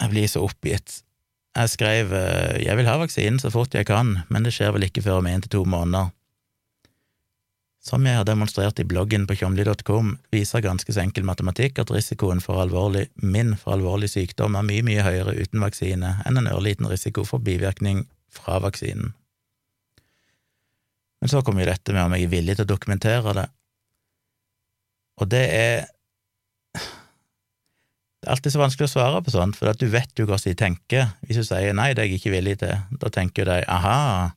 [0.00, 1.02] jeg blir så oppgitt,
[1.58, 4.86] jeg skrev eh, jeg vil ha vaksinen så fort jeg kan, men det skjer vel
[4.86, 6.14] ikke før om én til to måneder.
[7.84, 12.40] Som jeg har demonstrert i bloggen på tjomli.com, viser ganske så enkel matematikk at risikoen
[12.44, 16.88] for alvorlig, min for alvorlig sykdom er mye, mye høyere uten vaksine enn en ørliten
[16.90, 18.06] risiko for bivirkning
[18.38, 19.12] fra vaksinen.
[21.18, 23.48] Men så kommer jo dette med om jeg er villig til å dokumentere det,
[25.18, 25.86] og det er
[28.18, 30.50] det er alltid så vanskelig å svare på sånt, for at du vet jo hvordan
[30.50, 31.04] de tenker.
[31.22, 34.32] Hvis du sier nei, det er jeg ikke villig til, da tenker de aha,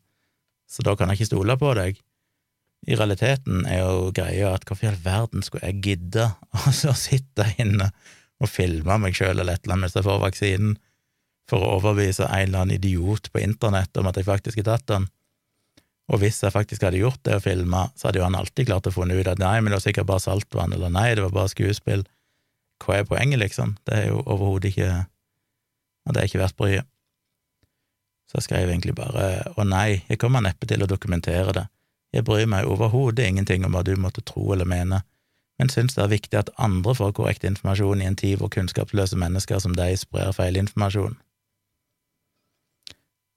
[0.69, 1.97] så da kan jeg ikke stole på deg.
[2.89, 6.29] I realiteten er jo greia at hvorfor i all verden skulle jeg gidde
[6.93, 7.89] å sitte inne
[8.41, 10.77] og filme meg sjøl eller et eller annet mens jeg får vaksinen,
[11.49, 14.87] for å overbevise en eller annen idiot på internett om at jeg faktisk har tatt
[14.91, 15.09] den?
[16.11, 18.89] Og hvis jeg faktisk hadde gjort det og filma, så hadde jo han alltid klart
[18.89, 21.35] å funne ut at nei, men det var sikkert bare saltvann, eller nei, det var
[21.35, 22.03] bare skuespill
[22.81, 23.75] hva er poenget, liksom?
[23.85, 24.89] Det er jo overhodet ikke
[26.01, 26.87] Og det er ikke verdt bryet.
[28.25, 31.65] Så jeg skrev egentlig bare å nei, jeg kommer neppe til å dokumentere det.
[32.15, 35.03] Jeg bryr meg overhodet ingenting om hva du måtte tro eller mene,
[35.59, 39.19] men syns det er viktig at andre får korrekt informasjon i en tid hvor kunnskapsløse
[39.19, 41.19] mennesker som deg sprer feilinformasjon.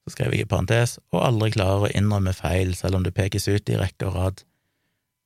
[0.05, 3.49] Så skrev jeg i parentes, og aldri klarer å innrømme feil selv om det pekes
[3.49, 4.45] ut i rekke og rad.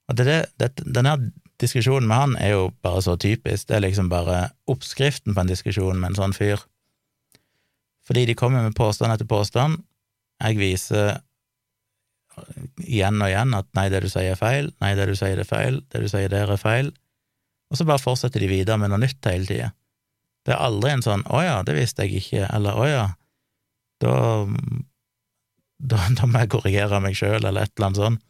[0.09, 1.17] Og det, det, det, denne
[1.61, 5.51] diskusjonen med han er jo bare så typisk, det er liksom bare oppskriften på en
[5.51, 6.62] diskusjon med en sånn fyr.
[8.09, 9.83] Fordi de kommer med påstand etter påstand,
[10.38, 11.19] jeg viser
[12.87, 15.49] igjen og igjen at nei, det du sier er feil, nei, det du sier er
[15.49, 16.93] feil, det du sier der er feil,
[17.69, 19.73] og så bare fortsetter de videre med noe nytt hele tida.
[20.47, 23.07] Det er aldri en sånn 'å ja, det visste jeg ikke', eller 'å ja,
[24.02, 24.14] da,
[25.78, 28.24] da, da må jeg korrigere meg sjøl', eller et eller annet sånt.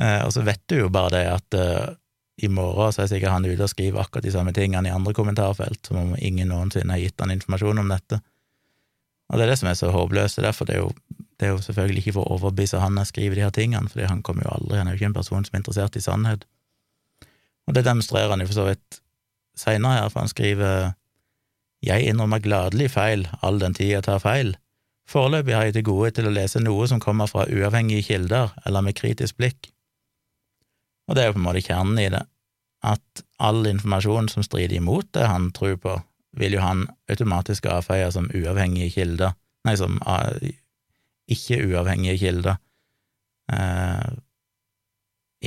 [0.00, 1.96] Eh, og så vet du jo bare det at eh,
[2.40, 5.12] i morgen så er sikkert han ute og skriver akkurat de samme tingene i andre
[5.16, 8.20] kommentarfelt, som om ingen noensinne har gitt han informasjon om dette.
[9.30, 10.92] Og det er det som er så håpløst, derfor det er jo,
[11.38, 14.08] det er jo selvfølgelig ikke for å overbevise han jeg skriver de her tingene, fordi
[14.08, 16.48] han kommer jo aldri, han er jo ikke en person som er interessert i sannhet.
[17.68, 19.00] Og det demonstrerer han jo for så vidt
[19.58, 20.94] seinere her, for han skriver
[21.84, 24.54] jeg innrømmer gladelig feil all den tid jeg tar feil.
[25.10, 28.84] Foreløpig har jeg til gode til å lese noe som kommer fra uavhengige kilder eller
[28.86, 29.72] med kritisk blikk.
[31.08, 32.22] Og det er jo på en måte kjernen i det,
[32.86, 35.96] at all informasjon som strider imot det han tror på,
[36.38, 39.34] vil jo han automatisk avfeie som uavhengige kilder,
[39.66, 39.98] nei, som
[41.30, 42.60] ikke uavhengige kilder,
[43.52, 44.10] eh,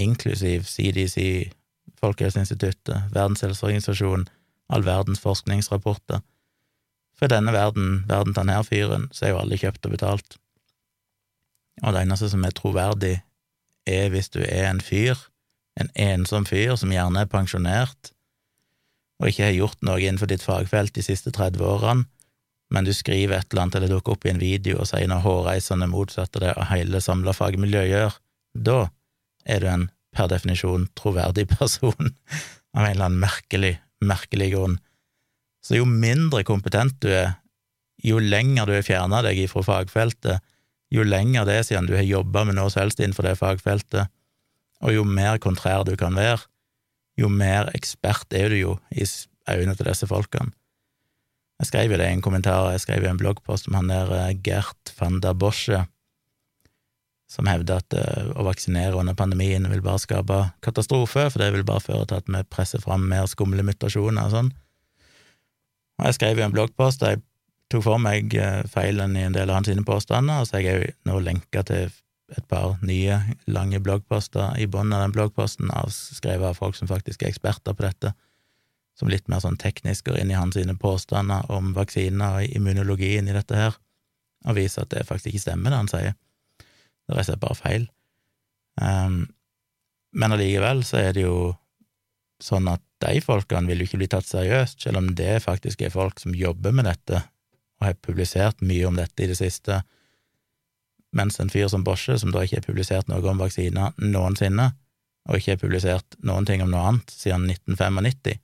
[0.04, 1.52] inklusiv CDC,
[2.04, 4.28] Folkehelseinstituttet, Verdens helseorganisasjon,
[4.72, 6.22] all verdens forskningsrapporter.
[7.18, 10.40] For denne verden, verden til denne fyren, så er jo alle kjøpt og betalt.
[11.84, 13.16] Og det eneste som er troverdig
[13.90, 15.18] er hvis du er en fyr,
[15.80, 18.14] en ensom fyr som gjerne er pensjonert,
[19.22, 22.08] og ikke har gjort noe innenfor ditt fagfelt de siste 30 årene,
[22.74, 25.22] men du skriver et eller annet eller dukker opp i en video og sier noe
[25.22, 28.16] hårreisende motsatt av det hele samla fagmiljøet gjør,
[28.54, 28.80] da
[29.46, 32.14] er du en per definisjon troverdig person
[32.74, 33.76] av en eller annen merkelig,
[34.08, 34.80] merkelig grunn.
[35.64, 37.38] Så jo mindre kompetent du er,
[38.04, 40.44] jo lenger du har fjerna deg fra fagfeltet,
[40.94, 44.12] jo lenger det er siden du har jobba med noe som helst innenfor det fagfeltet,
[44.84, 46.44] og jo mer kontrær du kan være,
[47.18, 50.52] jo mer ekspert er du jo i øynene til disse folkene.
[51.62, 54.10] Jeg skrev jo det i en kommentar, jeg skrev i en bloggpost om han der
[54.18, 55.86] eh, Gert van der Bosche,
[57.34, 61.66] som hevder at uh, å vaksinere under pandemien vil bare skape katastrofe, for det vil
[61.68, 64.52] bare føre til at vi presser fram mer skumle mutasjoner og sånn.
[66.02, 67.24] Og jeg skrev jo en bloggpost der jeg
[67.74, 70.82] tok for meg uh, feilen i en del av hans påstander, og så har jeg
[70.84, 71.90] jo nå lenka til
[72.34, 73.18] et par nye,
[73.52, 77.86] lange bloggposter i bunnen av den bloggposten, skrevet av folk som faktisk er eksperter på
[77.86, 78.14] dette
[79.00, 83.36] som litt mer sånn teknisk går inn i hans påstander om vaksiner og immunologien i
[83.36, 83.78] dette her,
[84.46, 86.18] og viser at det faktisk ikke stemmer, det han sier.
[87.04, 87.88] Det er rett og slett bare feil.
[88.82, 89.20] Um,
[90.14, 91.54] men allikevel så er det jo
[92.44, 95.94] sånn at de folkene vil jo ikke bli tatt seriøst, selv om det faktisk er
[95.94, 97.24] folk som jobber med dette
[97.80, 99.82] og har publisert mye om dette i det siste,
[101.14, 104.72] mens en fyr som Bosche, som da ikke har publisert noe om vaksiner noensinne,
[105.30, 108.40] og ikke har publisert noen ting om noe annet siden 1995,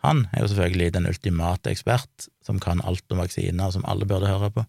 [0.00, 4.08] han er jo selvfølgelig den ultimate ekspert som kan alt om vaksiner, og som alle
[4.08, 4.64] burde høre på.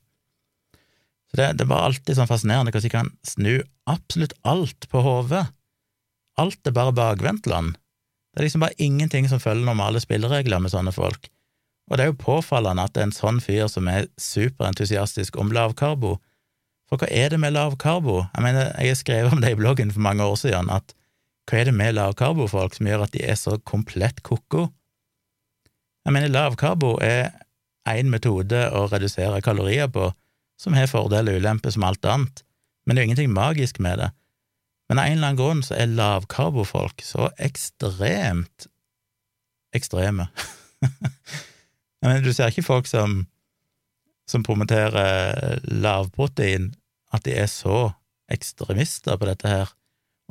[1.32, 3.54] Så det, det bare alltid sånn fascinerende hvordan de kan snu
[3.90, 5.46] absolutt alt på hodet.
[6.40, 7.78] Alt er bare bakvendtland.
[8.32, 11.30] Det er liksom bare ingenting som følger normale spilleregler med sånne folk.
[11.92, 15.52] Og det er jo påfallende at det er en sånn fyr som er superentusiastisk om
[15.56, 16.18] lavkarbo.
[16.88, 18.22] For hva er det med lavkarbo?
[18.36, 20.96] Jeg mener, jeg har skrevet om det i bloggen for mange år siden, at
[21.48, 24.70] hva er det med lavkarbofolk som gjør at de er så komplett ko-ko?
[26.08, 27.32] Jeg mener, lavkarbo er
[27.88, 30.12] én metode å redusere kalorier på,
[30.62, 32.44] som har fordeler og ulemper som alt annet,
[32.86, 34.10] men det er jo ingenting magisk med det.
[34.90, 38.68] Men av en eller annen grunn så er lavkarbofolk så ekstremt
[39.76, 40.28] ekstreme.
[42.04, 43.24] Mener, du ser ikke folk som,
[44.30, 46.74] som promoterer lavprotein,
[47.16, 47.94] at de er så
[48.32, 49.72] ekstremister på dette her,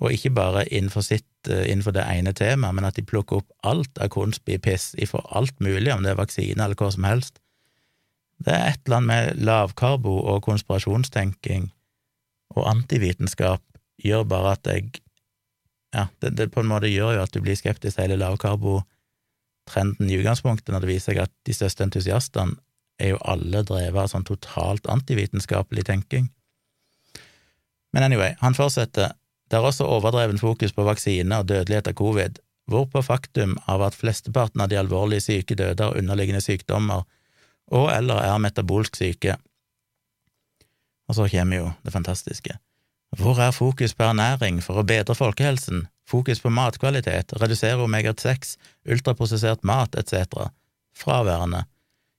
[0.01, 3.53] og ikke bare innenfor sitt Eh, innenfor det ene temaet, men at de plukker opp
[3.65, 7.41] alt av kunstbipiss ifra alt mulig, om det er vaksine eller hva som helst.
[8.41, 11.69] Det er et eller annet med lavkarbo og konspirasjonstenking
[12.57, 13.63] og antivitenskap
[14.01, 15.01] gjør bare at jeg
[15.91, 20.07] Ja, det, det på en måte gjør jo at du blir skeptisk til hele lavkarbotrenden
[20.07, 22.55] i utgangspunktet, når det viser seg at de største entusiastene
[23.03, 26.29] er jo alle drevet av sånn totalt antivitenskapelig tenking.
[27.91, 29.17] Men anyway, han fortsetter
[29.51, 32.39] det er også overdreven fokus på vaksine og dødelighet av covid,
[32.71, 37.03] hvorpå faktum av at flesteparten av de alvorlig syke døde av underliggende sykdommer
[37.71, 39.37] og eller er metabolsk syke.
[41.11, 42.59] Og så kommer jo det fantastiske.
[43.19, 48.55] Hvor er fokus på ernæring for å bedre folkehelsen, fokus på matkvalitet, redusere omega-6,
[48.87, 50.51] ultraprosessert mat etc.?
[50.95, 51.65] Fraværende.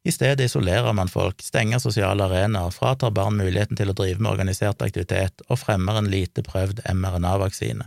[0.03, 4.31] I stedet isolerer man folk, stenger sosiale arenaer, fratar barn muligheten til å drive med
[4.33, 7.85] organisert aktivitet og fremmer en lite prøvd mRNA-vaksine.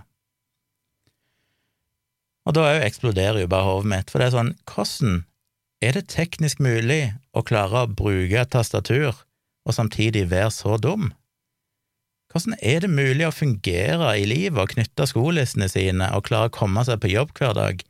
[2.45, 5.25] Og da eksploderer jo bare hodet mitt, for det er sånn, hvordan
[5.85, 9.13] er det teknisk mulig å klare å bruke et tastatur
[9.65, 11.13] og samtidig være så dum?
[12.33, 16.55] Hvordan er det mulig å fungere i livet og knytte skolissene sine og klare å
[16.55, 17.83] komme seg på jobb hver dag,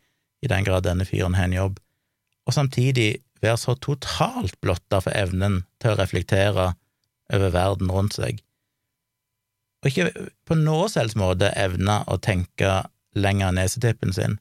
[0.44, 1.78] i den grad denne fyren har en jobb,
[2.44, 6.74] og samtidig være så totalt blotta for evnen til å reflektere
[7.32, 8.42] over verden rundt seg,
[9.84, 12.82] og ikke på noe selvs måte evne å tenke
[13.16, 14.38] lenger enn nesetippen sin.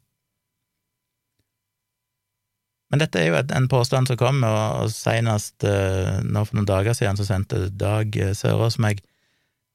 [2.93, 6.93] Men dette er jo en påstand som kom, og senest eh, nå for noen dager
[6.93, 9.01] siden så sendte Dag Sørås meg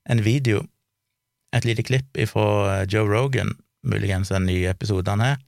[0.06, 0.60] en video,
[1.50, 5.42] et lite klipp ifra Joe Rogan, muligens en ny episode han har,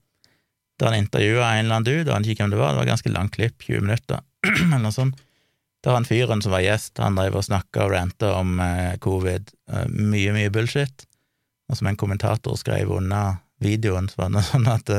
[0.83, 2.89] der han intervjua en eller annen dude, og han ikke hvem det var, det var
[2.89, 4.27] et ganske langt klipp, 20 minutter,
[4.65, 5.23] eller noe sånt.
[5.87, 9.55] Der han fyren som var gjest, han drev og snakka og ranta om eh, covid,
[9.71, 11.07] eh, mye, mye bullshit,
[11.71, 14.97] og som en kommentator skrev under videoen, så var det sånn at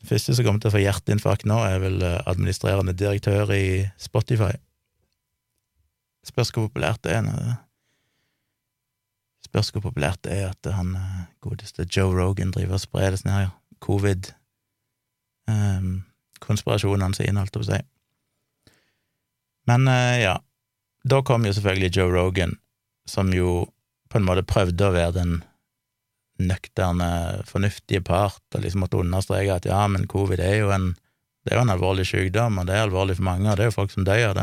[0.00, 3.64] eh, første som kommer til å få hjerteinfarkt nå, er vel eh, administrerende direktør i
[4.00, 4.52] Spotify.
[6.26, 7.24] Spørs hvor populært det er.
[7.24, 7.56] Nå.
[9.46, 13.22] Spørs hvor populært det er at han eh, godeste Joe Rogan driver og sprer det
[13.22, 14.28] sånn her, covid
[15.48, 16.02] um,
[16.44, 18.74] konspirasjonene sine, holdt jeg på å si.
[19.70, 20.34] Men uh, ja,
[21.08, 22.58] da kom jo selvfølgelig Joe Rogan,
[23.08, 23.70] som jo
[24.10, 25.38] på en måte prøvde å være den
[26.40, 27.10] nøkterne,
[27.48, 30.92] fornuftige part og liksom måtte understreke at ja, men covid er jo en
[31.40, 33.70] det er jo en alvorlig sykdom, og det er alvorlig for mange, og det er
[33.70, 34.42] jo folk som dør av det.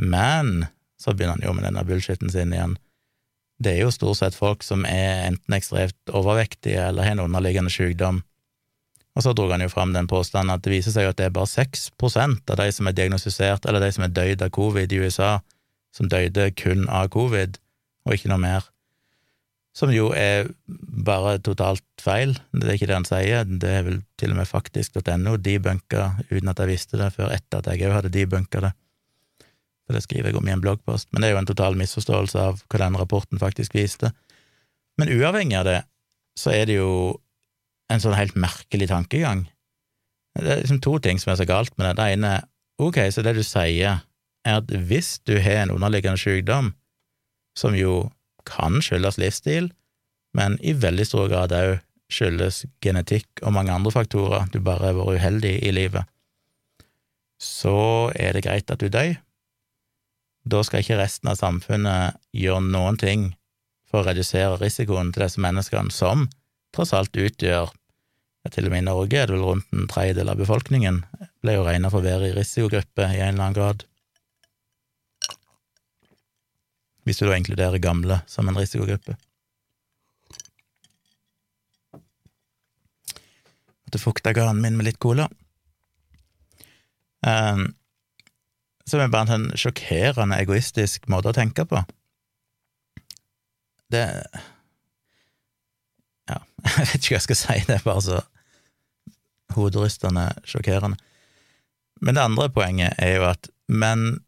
[0.00, 0.64] Men
[0.96, 2.78] så begynner han jo med denne bullshitten sin igjen.
[3.62, 7.70] Det er jo stort sett folk som er enten ekstremt overvektige eller har en underliggende
[7.70, 8.22] sykdom.
[9.12, 11.36] Og så dro han jo fram den påstanden at det viser seg at det er
[11.36, 15.02] bare 6% av de som er diagnostisert, eller de som er døyd av covid i
[15.04, 15.32] USA,
[15.92, 17.60] som døde kun av covid,
[18.08, 18.71] og ikke noe mer.
[19.72, 24.02] Som jo er bare totalt feil, det er ikke det han sier, det er vel
[24.20, 27.96] til og med faktisk.no debunka, uten at jeg visste det før etter at jeg òg
[27.96, 28.72] hadde debunka det.
[29.86, 32.44] For det skriver jeg om i en bloggpost, men det er jo en total misforståelse
[32.44, 34.12] av hva den rapporten faktisk viste.
[35.00, 35.80] Men uavhengig av det,
[36.38, 36.92] så er det jo
[37.92, 39.46] en sånn helt merkelig tankegang.
[40.36, 41.96] Det er liksom to ting som er så galt med det.
[41.98, 42.46] Det ene er
[42.80, 44.04] ok, så det du sier,
[44.44, 46.72] er at hvis du har en underliggende sykdom,
[47.56, 48.06] som jo
[48.48, 49.70] kan skyldes livsstil,
[50.36, 51.80] men i veldig stor grad òg
[52.12, 56.08] skyldes genetikk og mange andre faktorer, du bare har vært uheldig i livet,
[57.42, 59.16] så er det greit at du dør.
[60.46, 63.30] Da skal ikke resten av samfunnet gjøre noen ting
[63.88, 66.26] for å redusere risikoen til disse menneskene, som
[66.74, 67.70] tross alt utgjør
[68.42, 70.96] ja, Til og med i Norge er det vel rundt en tredjedel av befolkningen
[71.44, 73.84] ble jo regna for å være i risikogruppe i en eller annen grad.
[77.02, 79.16] Hvis du da inkluderer gamle som en risikogruppe.
[83.82, 85.26] Måtte fukte ganen min med litt cola.
[87.26, 87.72] Um,
[88.88, 91.82] som er bare en sånn sjokkerende egoistisk måte å tenke på.
[93.92, 94.06] Det
[96.30, 96.38] Ja,
[96.78, 98.20] jeg vet ikke hva jeg skal si, det er bare så
[99.56, 100.98] hoderystende sjokkerende.
[102.00, 104.22] Men det andre poenget er jo at Men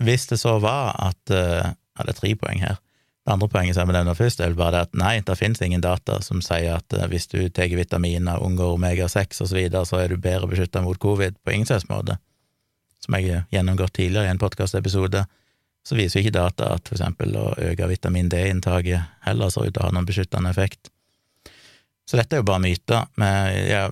[0.00, 2.78] hvis det så var at uh, Ja, det er tre poeng her.
[3.20, 5.60] Det andre poenget som jeg nevner først, er vel bare det at nei, det finnes
[5.60, 9.84] ingen data som sier at uh, hvis du tar vitaminer, unngår omega-6 og så videre,
[9.84, 12.16] så er du bedre beskytta mot covid på ingen slags måte.
[13.04, 15.26] Som jeg har gjennomgått tidligere i en podkastepisode,
[15.84, 19.84] så viser ikke data at for eksempel å øke vitamin D-inntaket heller ser ut til
[19.84, 20.90] å ha noen beskyttende effekt.
[22.08, 23.06] Så dette er jo bare myter.
[23.20, 23.84] Men ja,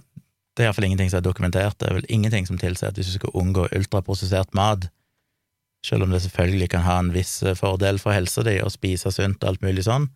[0.57, 1.79] det er iallfall ingenting som er dokumentert.
[1.79, 4.88] Det er vel ingenting som tilsier at hvis du skal unngå ultraprosessert mat,
[5.87, 9.12] selv om det selvfølgelig kan ha en viss eh, fordel for helsa di å spise
[9.14, 10.09] sunt og alt mulig sånn,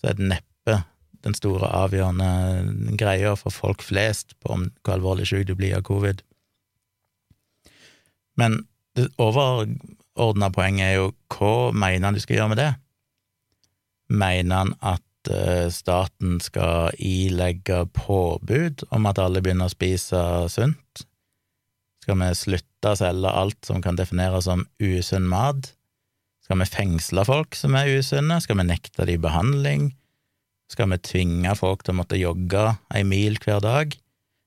[0.00, 0.80] så er det neppe
[1.26, 5.86] den store avgjørende greia for folk flest på om hvor alvorlig syk du blir av
[5.88, 6.22] covid.
[8.36, 8.60] Men
[8.96, 12.70] det overordna poenget er jo hva mener han du skal gjøre med det?
[14.12, 20.20] Mener han at Eh, staten skal ilegge påbud om at alle begynner å spise
[20.52, 21.06] sunt?
[22.02, 25.72] Skal vi slutte å selge alt som kan defineres som usunn mat?
[26.46, 28.38] Skal vi fengsle folk som er usunne?
[28.42, 29.88] Skal vi nekte dem behandling?
[30.70, 33.94] Skal vi tvinge folk til å måtte jogge ei mil hver dag?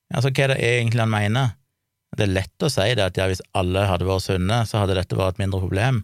[0.09, 1.55] Altså, hva er det egentlig han mener?
[2.17, 4.97] Det er lett å si det at ja, hvis alle hadde vært sunne, så hadde
[4.97, 6.01] dette vært et mindre problem,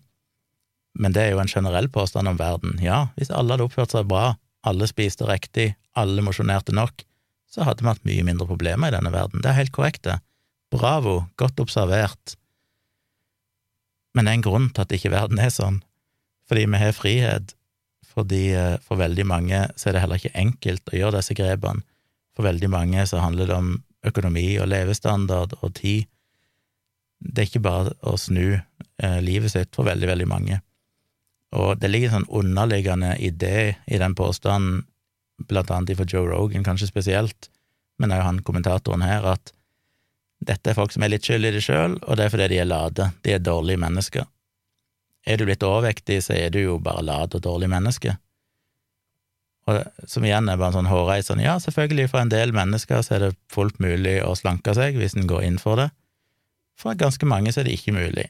[0.95, 2.77] men det er jo en generell påstand om verden.
[2.83, 7.03] Ja, hvis alle hadde oppført seg bra, alle spiste riktig, alle mosjonerte nok,
[7.51, 9.41] så hadde vi hatt mye mindre problemer i denne verden.
[9.43, 10.19] Det er helt korrekt, det.
[10.75, 12.35] Bravo, godt observert.
[14.15, 15.81] Men det er en grunn til at ikke verden er sånn,
[16.49, 17.55] fordi vi har frihet,
[18.15, 21.83] fordi eh, for veldig mange så er det heller ikke enkelt å gjøre disse grepene.
[22.35, 23.71] For veldig mange så handler det om
[24.05, 26.07] økonomi og levestandard og tid.
[27.19, 30.59] Det er ikke bare å snu eh, livet sitt for veldig, veldig mange.
[31.55, 34.83] Og det ligger en sånn underliggende idé i den påstanden,
[35.47, 37.49] blant annet for Joe Rogan kanskje spesielt,
[37.99, 39.54] men òg han kommentatoren her, at
[40.43, 42.61] dette er folk som er litt skyld i det sjøl, og det er fordi de
[42.61, 44.27] er late, de er dårlige mennesker.
[45.25, 48.17] Er du litt overvektig, så er du jo bare lat og dårlig menneske.
[49.65, 53.15] Og som igjen er bare en sånn hårreisende Ja, selvfølgelig, for en del mennesker så
[53.15, 55.89] er det fullt mulig å slanke seg hvis en går inn for det.
[56.77, 58.27] For ganske mange så er det ikke mulig.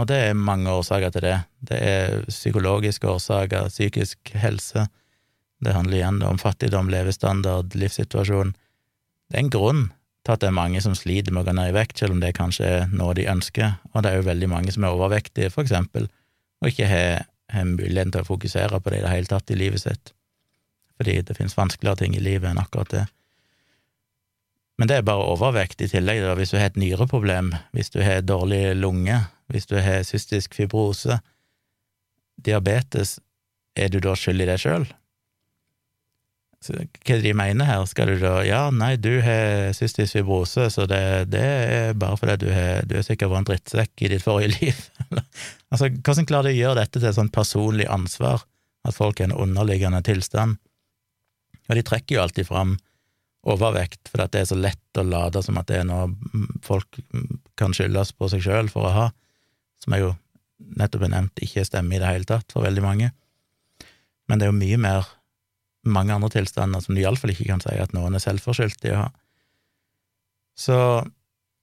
[0.00, 1.36] Og det er mange årsaker til det.
[1.68, 4.86] Det er psykologiske årsaker, psykisk helse.
[5.62, 8.54] Det handler igjen om fattigdom, levestandard, livssituasjon.
[9.28, 9.82] Det er en grunn
[10.22, 12.20] til at det er mange som sliter med å gå ned i vekt, selv om
[12.22, 15.50] det kanskje er noe de ønsker, og det er jo veldig mange som er overvektige,
[15.50, 16.06] for eksempel,
[16.62, 19.58] og ikke har, har muligheten til å fokusere på det i det hele tatt i
[19.58, 20.14] livet sitt,
[21.00, 23.04] fordi det finnes vanskeligere ting i livet enn akkurat det.
[24.78, 26.36] Men det er bare overvekt i tillegg, da.
[26.38, 29.18] hvis du har et nyreproblem, hvis du har dårlig lunge,
[29.52, 31.18] hvis du har cystisk fibrose,
[32.42, 33.18] diabetes,
[33.76, 34.86] er du da skyld i det sjøl?
[36.62, 37.82] Hva er de mener her?
[37.90, 41.02] Skal du da Ja, nei, du har cystisk fibrose, så det,
[41.32, 44.54] det er bare fordi du, har, du er sikkert vært en drittsekk i ditt forrige
[44.60, 44.84] liv.
[45.72, 48.46] altså, hvordan klarer de å gjøre dette til et sånt personlig ansvar,
[48.86, 50.60] at folk har en underliggende tilstand?
[51.68, 52.76] Og de trekker jo alltid fram
[53.42, 56.12] overvekt, for det er så lett å late som at det er noe
[56.62, 57.00] folk
[57.58, 59.08] kan skyldes på seg sjøl for å ha,
[59.82, 60.12] som jeg jo
[60.78, 63.10] nettopp har nevnt ikke stemmer i det hele tatt for veldig mange.
[64.30, 65.10] Men det er jo mye mer
[65.82, 69.02] mange andre tilstander som du iallfall ikke kan si at noen er selvforskyldt i å
[69.04, 69.10] ha.
[70.58, 70.76] Så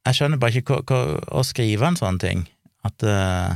[0.08, 2.46] jeg skjønner bare ikke å skrive en sånn ting,
[2.88, 3.56] at uh,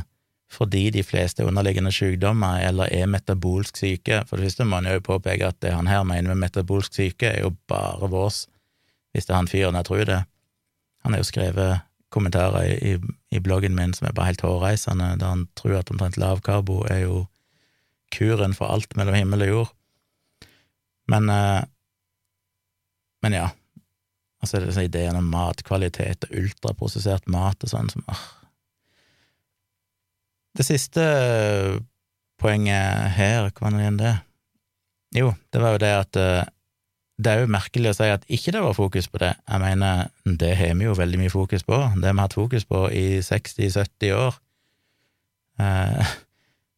[0.54, 5.00] fordi de fleste underliggende sykdommer eller er metabolsk syke For det første må en jo
[5.02, 8.44] påpeke at det han her mener med metabolsk syke, er jo bare vårs,
[9.12, 10.20] hvis det er han fyren jeg tror det.
[11.04, 11.82] Han har jo skrevet
[12.14, 15.90] kommentarer i, i, i, bloggen min som er bare helt hårreisende, der han tror at
[15.90, 17.24] omtrent lavkarbo er jo
[18.14, 19.72] kuren for alt mellom himmel og jord.
[21.10, 21.62] Men uh,
[23.24, 23.50] Men ja.
[24.44, 28.24] Altså, det er sånn ideen om matkvalitet og ultraprosessert mat og sånn som uh,
[30.54, 31.04] det siste
[32.38, 34.12] poenget her, hva var igjen det?
[35.14, 36.50] Jo, det var jo det at eh,
[37.22, 39.32] det er jo merkelig å si at ikke det var fokus på det.
[39.38, 41.78] Jeg mener, det har vi jo veldig mye fokus på.
[41.98, 44.38] Det har vi hatt fokus på i 60-70 år.
[45.62, 46.14] Eh,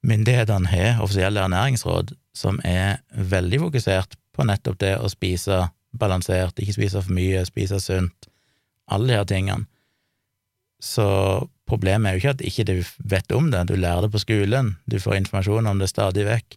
[0.06, 5.64] myndighetene har offisielle ernæringsråd som er veldig fokusert på nettopp det å spise
[5.96, 8.28] balansert, ikke spise for mye, spise sunt,
[8.92, 9.66] alle de her tingene.
[10.82, 11.06] Så
[11.66, 12.76] Problemet er jo ikke at ikke du
[13.10, 16.56] vet om det, du lærer det på skolen, du får informasjon om det stadig vekk,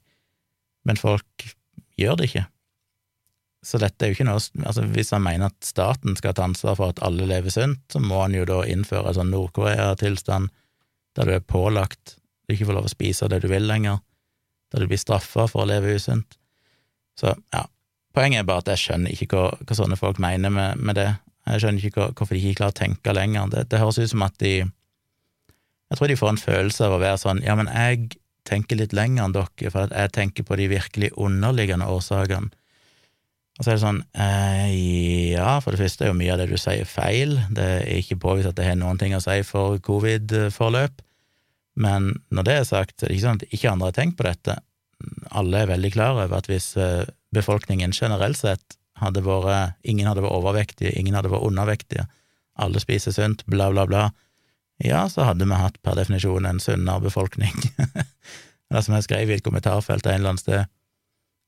[0.86, 1.46] men folk
[1.98, 2.44] gjør det ikke.
[3.66, 6.78] Så dette er jo ikke noe altså Hvis han mener at staten skal ta ansvar
[6.80, 10.54] for at alle lever sunt, så må han jo da innføre en sånn Nord-Korea-tilstand,
[11.18, 12.19] der du er pålagt
[12.50, 14.02] du ikke får lov å spise det du vil lenger,
[14.74, 16.38] der du blir straffa for å leve usunt.
[17.20, 17.64] Så ja,
[18.16, 21.10] poenget er bare at jeg skjønner ikke hva, hva sånne folk mener med, med, det.
[21.50, 23.52] Jeg skjønner ikke hvorfor de ikke klarer å tenke lenger.
[23.54, 24.54] Det, det høres ut som at de
[25.90, 28.12] jeg tror de får en følelse av å være sånn ja, men jeg
[28.50, 32.52] tenker litt lenger enn dere, for jeg tenker på de virkelig underliggende årsakene.
[33.60, 34.68] Og så er det sånn eh,
[35.34, 38.20] ja, for det første er jo mye av det du sier feil, det er ikke
[38.22, 41.04] påvist at det har noen ting å si for covid-forløp,
[41.80, 44.18] men når det er sagt, så er det ikke sånn at ikke andre har tenkt
[44.20, 44.58] på dette.
[45.32, 50.26] Alle er veldig klar over at hvis eh, befolkningen generelt sett hadde vært Ingen hadde
[50.26, 52.04] vært overvektige, ingen hadde vært undervektige,
[52.60, 54.10] alle spiser sunt, bla, bla, bla,
[54.84, 57.56] ja, så hadde vi hatt per definisjon en sunnere befolkning.
[58.70, 60.70] Eller som jeg skrev i et kommentarfelt et eller annet sted,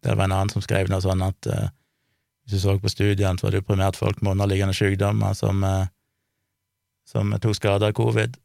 [0.04, 1.68] der var en annen som skrev noe sånn at uh,
[2.44, 5.62] hvis du så på studiene, så var det jo primært folk med underliggende sykdommer som,
[5.64, 5.86] uh,
[7.08, 8.36] som tok skade av covid.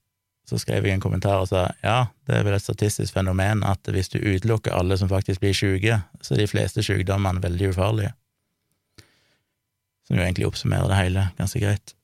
[0.47, 3.89] Så skrev jeg en kommentar og sa ja, det er vel et statistisk fenomen at
[3.91, 8.13] hvis du utelukker alle som faktisk blir syke, så er de fleste sykdommene veldig ufarlige.
[10.07, 11.97] Som jo egentlig oppsummerer det hele ganske greit.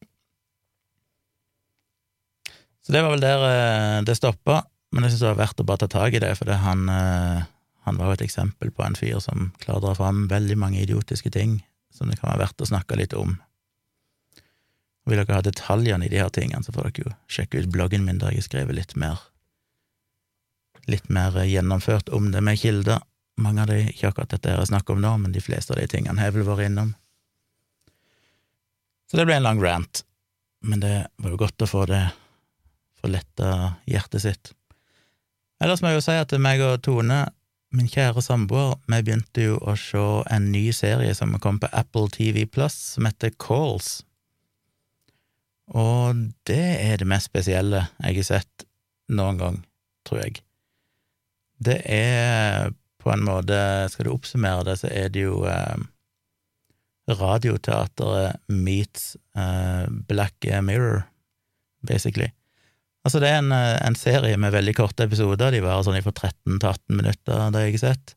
[2.83, 5.67] Så det var vel der eh, det stoppa, men jeg syns det var verdt å
[5.69, 7.45] bare ta tak i det, for det han, eh,
[7.87, 10.83] han var jo et eksempel på en fyr som klarer å dra fram veldig mange
[10.83, 11.61] idiotiske ting
[11.95, 13.37] som det kan være verdt å snakke litt om.
[15.09, 18.05] Vil dere ha detaljene i de her tingene, så får dere jo sjekke ut bloggen
[18.07, 19.29] min der jeg har skrevet litt mer
[20.91, 23.03] litt mer gjennomført om det med kilder.
[23.39, 25.87] Mange av de, ikke akkurat dette jeg snakker om nå, men de fleste av de
[25.91, 26.91] tingene har vel vært innom.
[29.07, 30.03] Så det ble en lang rant,
[30.67, 32.03] men det var jo godt å få det
[33.03, 34.53] få letta hjertet sitt.
[35.63, 37.25] Ellers må jeg jo si at meg og Tone,
[37.73, 40.03] min kjære samboer, vi begynte jo å se
[40.35, 44.03] en ny serie som kom på Apple TV Plus, som heter Calls.
[45.73, 48.67] Og det er det mest spesielle jeg har sett
[49.13, 49.59] noen gang,
[50.07, 50.43] tror jeg.
[51.63, 53.57] Det er på en måte
[53.91, 55.81] Skal du oppsummere det, så er det jo eh,
[57.11, 61.03] radioteateret meets eh, Black Mirror,
[61.87, 62.31] basically.
[63.03, 66.15] Altså, det er en, eh, en, serie med veldig korte episoder, de varer sånn fra
[66.15, 68.15] 13 til 18 minutter, det har jeg sett,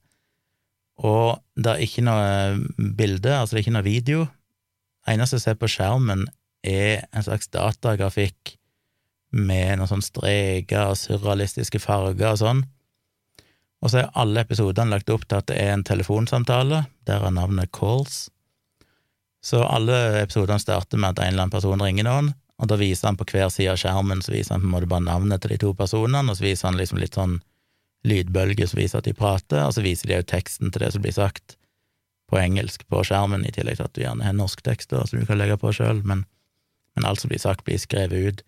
[1.02, 4.26] og det er ikke noe bilde, altså det er ikke noe video.
[5.06, 6.24] Det eneste jeg ser på skjermen,
[6.66, 8.56] er en slags datagrafikk
[9.36, 12.64] med noen sånne streker og surrealistiske farger og sånn.
[13.84, 17.36] Og så er alle episodene lagt opp til at det er en telefonsamtale, der er
[17.36, 18.30] navnet Calls.
[19.46, 23.12] Så alle episodene starter med at en eller annen person ringer noen, og da viser
[23.12, 25.54] han på hver side av skjermen så viser han på en måte bare navnet til
[25.54, 27.38] de to personene, og så viser han liksom litt sånn
[28.08, 31.04] lydbølger som viser at de prater, og så viser de jo teksten til det som
[31.04, 31.58] blir sagt
[32.32, 35.28] på engelsk på skjermen, i tillegg til at du gjerne har norsk norsktekster som du
[35.30, 36.24] kan legge på sjøl, men,
[36.96, 38.44] men, alt som blir sagt, blir skrevet ut.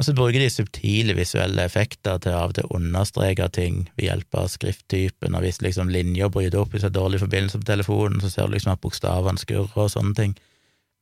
[0.00, 4.08] Og så bruker de subtile visuelle effekter til av og til å understreke ting ved
[4.08, 7.68] hjelp av skrifttypen, og hvis liksom linja bryter opp, hvis det er dårlig forbindelse på
[7.68, 10.34] telefonen, så ser du liksom at bokstavene skurrer og sånne ting.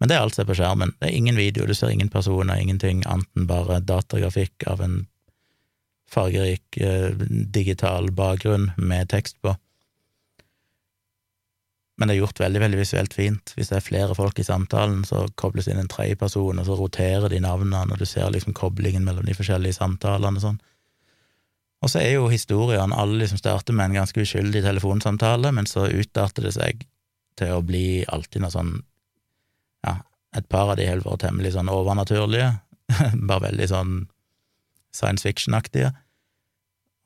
[0.01, 0.93] Men det er alt som er på skjermen.
[0.99, 5.01] Det er ingen video, du ser ingen personer, ingenting annet enn bare datagrafikk av en
[6.11, 7.13] fargerik eh,
[7.55, 9.55] digital bakgrunn med tekst på.
[12.01, 13.51] Men det er gjort veldig, veldig visuelt fint.
[13.59, 17.29] Hvis det er flere folk i samtalen, så kobles inn en tredjeperson, og så roterer
[17.29, 20.57] de navnene, og du ser liksom koblingen mellom de forskjellige samtalene og sånn.
[21.85, 25.91] Og så er jo historiene alle liksom starter med en ganske uskyldig telefonsamtale, men så
[25.93, 26.87] utarter det seg
[27.41, 28.79] til å bli alltid noe sånn
[29.85, 29.95] Ja,
[30.37, 32.51] et par av de har vært temmelig sånn overnaturlige,
[33.29, 33.95] bare veldig sånn
[34.93, 35.93] science fiction-aktige.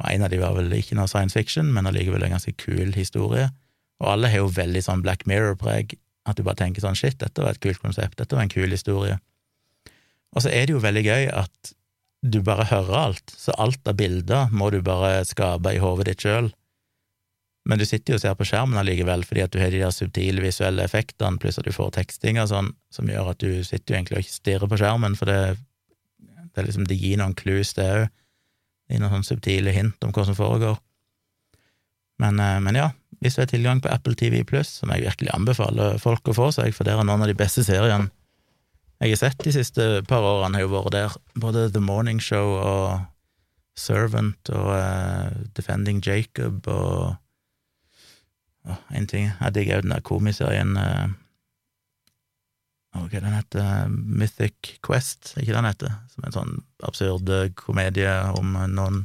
[0.02, 2.94] Og en av de var vel ikke noe science fiction, men allikevel en ganske kul
[2.94, 3.50] historie.
[4.02, 7.44] Og alle har jo veldig sånn Black Mirror-preg, at du bare tenker sånn shit, dette
[7.44, 9.18] var et kult konsept, dette var en kul historie.
[10.34, 11.74] Og så er det jo veldig gøy at
[12.24, 16.24] du bare hører alt, så alt av bilder må du bare skape i hodet ditt
[16.24, 16.48] sjøl.
[17.68, 19.92] Men du sitter jo og ser på skjermen allikevel, fordi at du har de der
[19.94, 23.94] subtile visuelle effektene, pluss at du får teksting og sånn, som gjør at du sitter
[23.94, 25.38] jo egentlig og ikke stirrer på skjermen, for det,
[26.56, 28.10] det, liksom, det gir noen clues, det òg.
[28.84, 30.76] Det gir noen sånne subtile hint om hva som foregår.
[32.20, 32.90] Men, eh, men ja,
[33.24, 36.50] hvis du har tilgang på Apple TV Pluss, som jeg virkelig anbefaler folk å få
[36.52, 38.10] seg, for der er noen av de beste seriene
[39.02, 41.16] jeg har sett de siste par årene, har jo vært der.
[41.40, 43.02] Både The Morning Show og
[43.76, 47.16] Servant og uh, Defending Jacob og
[48.70, 51.10] oh, En ting Jeg digger òg den der komiserien uh,
[52.94, 53.88] er den heter?
[53.90, 55.96] Mythic Quest, ikke den heter?
[56.14, 56.54] Som er en sånn
[56.86, 59.02] absurd komedie om noen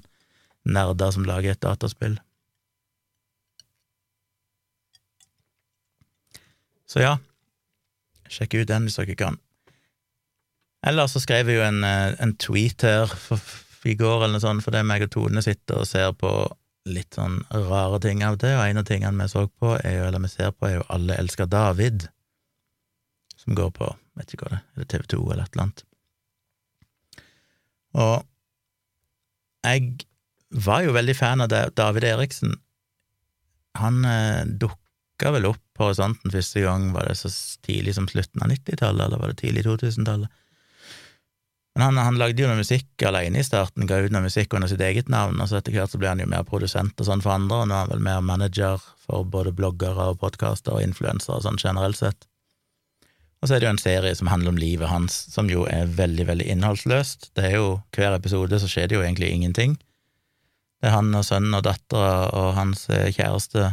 [0.70, 2.20] nerder som lager et dataspill.
[6.90, 7.18] Så ja,
[8.30, 9.38] sjekk ut den hvis dere kan.
[10.86, 13.42] Eller så skrev jeg jo en, eh, en tweet her for,
[13.86, 16.32] i går, eller noe sånt, fordi meg og Tone sitter og ser på
[16.90, 20.08] litt sånn rare ting av det, og en av tingene vi så på, er jo,
[20.08, 22.08] eller vi ser på, er jo Alle elsker David,
[23.38, 25.66] som går på, vet ikke hva det er, er det TV 2 eller et eller
[25.68, 25.86] annet.
[28.00, 28.16] Og
[29.68, 32.56] jeg var jo veldig fan av David Eriksen.
[33.80, 37.32] Han eh, dukka vel opp på horisonten første gang, var det så
[37.66, 40.30] tidlig som slutten av 90-tallet, eller var det tidlig 2000-tallet?
[41.76, 44.68] Men han, han, lagde jo noe musikk alene i starten, ga ut noe musikk under
[44.68, 47.24] sitt eget navn, og så etter hvert så ble han jo mer produsent og sånn
[47.24, 50.84] for andre, og nå er han vel mer manager for både bloggere og podkaster og
[50.84, 52.28] influensere sånn generelt sett.
[53.40, 55.88] Og så er det jo en serie som handler om livet hans, som jo er
[55.96, 57.30] veldig, veldig innholdsløst.
[57.38, 59.78] Det er jo hver episode så skjer det jo egentlig ingenting.
[60.80, 63.72] Det er han og sønnen og dattera og hans eh, kjæreste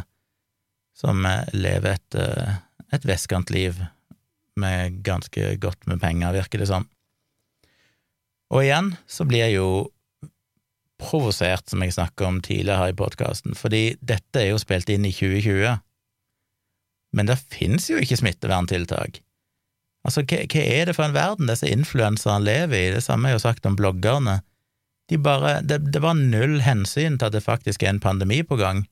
[0.97, 2.57] som eh, lever et, eh,
[2.95, 3.79] et vestkant liv
[4.57, 6.87] med ganske godt med penger, virker det som.
[8.53, 9.69] Og igjen så blir jeg jo
[10.97, 15.05] provosert, som jeg snakka om tidligere her i podkasten, fordi dette er jo spilt inn
[15.05, 15.77] i 2020,
[17.17, 19.21] men det finnes jo ikke smitteverntiltak.
[20.07, 22.93] Altså, hva, er det for en verden disse influenserne lever i?
[22.95, 24.39] Det samme er jo sagt om bloggerne.
[25.11, 28.57] De bare, det, det var null hensyn til at det faktisk er en pandemi på
[28.59, 28.85] gang.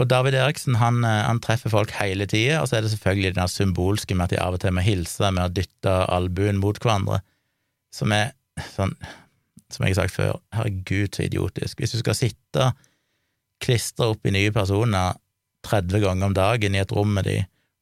[0.00, 3.50] Og David Eriksen han, han treffer folk hele tida, og så er det selvfølgelig den
[3.52, 7.20] symbolske med at de av og til må hilse med å dytte albuen mot hverandre
[7.94, 8.32] som er
[8.74, 8.94] sånn
[9.70, 11.78] Som jeg har sagt før, herregud, så idiotisk.
[11.78, 12.64] Hvis du skal sitte
[13.62, 15.14] klistra opp i nye personer
[15.62, 17.36] 30 ganger om dagen i et rom med de,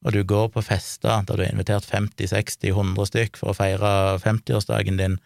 [0.05, 5.01] og du går på fester der du har invitert 50-60-100 stykk for å feire 50-årsdagen
[5.01, 5.17] din,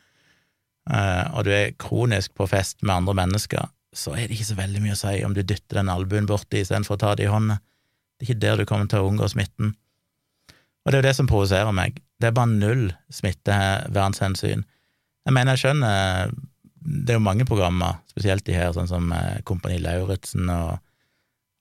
[0.87, 4.57] eh, og du er kronisk på fest med andre mennesker, så er det ikke så
[4.57, 7.31] veldig mye å si om du dytter den albuen borti istedenfor å ta det i
[7.31, 7.59] hånda.
[8.17, 9.73] Det er ikke der du kommer til å unngå smitten.
[10.83, 11.99] Og det er jo det som provoserer meg.
[12.19, 14.65] Det er bare null smittevernhensyn.
[15.23, 16.33] Jeg mener, jeg skjønner
[16.83, 20.81] Det er jo mange programmer, spesielt de her, sånn som eh, Kompani Lauritzen og,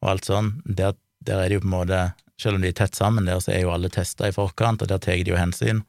[0.02, 0.48] og, alt sånn.
[0.66, 2.00] Der, der, er det jo på en måte
[2.42, 4.90] Selv om de er tett sammen der, så er jo alle testa i forkant, og
[4.90, 5.84] der tar de jo hensyn.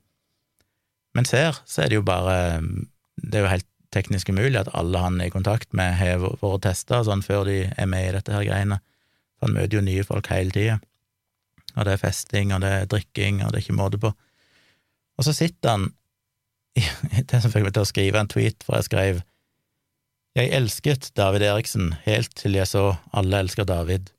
[1.18, 2.62] Men ser, så er det jo bare
[3.18, 6.66] Det er jo helt teknisk umulig at alle han er i kontakt med, har vært
[6.66, 8.80] testa sånn før de er med i dette her greiene.
[9.38, 10.80] For han møter jo nye folk hele tida.
[11.74, 14.14] Og det er festing, og det er drikking, og det er ikke måte på.
[15.18, 15.92] Og så sitter han
[17.30, 19.22] det som fikk meg til å skrive en tweet, for jeg skrev
[20.34, 24.10] Jeg elsket David Eriksen helt til jeg så Alle elsker David.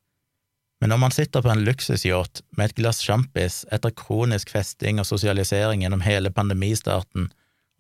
[0.80, 5.08] Men når man sitter på en luksusyacht med et glass sjampis etter kronisk festing og
[5.08, 7.30] sosialisering gjennom hele pandemistarten,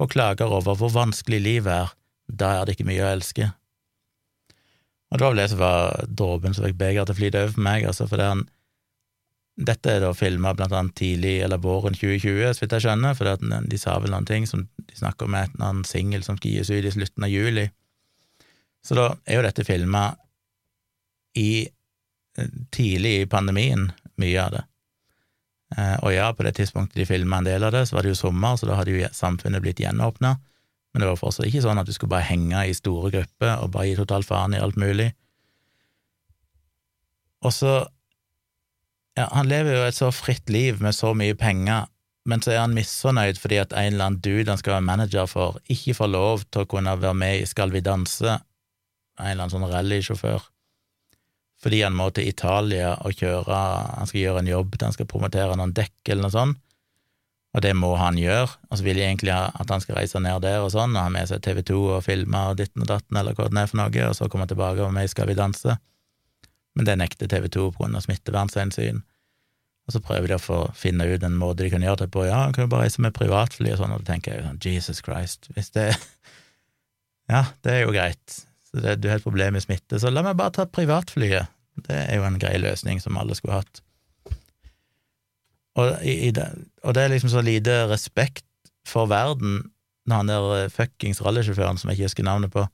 [0.02, 1.92] og klager over hvor vanskelig livet er,
[2.26, 3.50] da er det ikke mye å elske.
[5.12, 7.54] Og det var vel det som var dråpen som fikk begeret til å flyte over
[7.54, 8.46] for meg, altså fordi han
[9.54, 13.44] dette er da filma blant annet tidlig eller våren 2020, så vidt jeg skjønner, for
[13.70, 16.72] de sa vel noen ting som de snakker om eller annet singel som skal gis
[16.72, 17.68] ut i slutten av juli.
[18.84, 20.08] Så da er jo dette filma
[21.38, 21.68] i
[22.74, 24.64] tidlig i pandemien, mye av det.
[25.74, 28.14] Eh, og ja, på det tidspunktet de filma en del av det, så var det
[28.14, 30.36] jo sommer, så da hadde jo samfunnet blitt gjenåpna,
[30.94, 33.72] men det var fortsatt ikke sånn at du skulle bare henge i store grupper og
[33.74, 35.10] bare gi total faen i alt mulig.
[37.44, 37.72] Og så
[39.18, 41.90] ja, han lever jo et så fritt liv med så mye penger,
[42.26, 45.28] men så er han misfornøyd fordi at en eller annen dude han skal være manager
[45.30, 48.38] for, ikke får lov til å kunne være med i Skal vi danse,
[49.18, 50.46] en eller annen sånn rallysjåfør,
[51.64, 53.60] fordi han må til Italia og kjøre,
[53.96, 56.60] han skal gjøre en jobb der han skal promotere noen dekk eller noe sånt,
[57.54, 60.42] og det må han gjøre, og så vil jeg egentlig at han skal reise ned
[60.42, 63.36] der og sånn, og ha med seg TV2 og filme og ditten og datten, eller
[63.38, 65.76] hva det er for noe, og så komme tilbake og med i Skal vi danse,
[66.74, 69.04] men det nekter TV2 på grunn av smittevernhensyn.
[69.84, 72.24] Og så prøver de å få finne ut en måte de kan gjøre det på.
[72.26, 75.04] Ja, kan jo bare reise med privatfly og sånn, og da tenker jeg sånn, Jesus
[75.04, 75.92] Christ, hvis det
[77.32, 78.40] Ja, det er jo greit.
[78.66, 81.53] Så det, du har et problem med smitte, så la meg bare ta privatflyet.
[81.74, 83.82] Det er jo en grei løsning som alle skulle hatt.
[85.74, 86.46] Og, i, i det,
[86.86, 88.46] og det er liksom så lite respekt
[88.86, 89.64] for verden
[90.06, 92.66] når han der eh, fuckings rallysjåføren, som jeg ikke husker navnet på,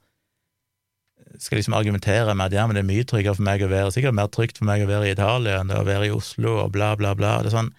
[1.39, 3.93] skal liksom argumentere med at ja, men det er mye tryggere for meg å være
[3.95, 6.57] sikkert mer trygt for meg å være i Italia enn det å være i Oslo,
[6.65, 7.37] og bla, bla, bla.
[7.45, 7.71] Det er sånn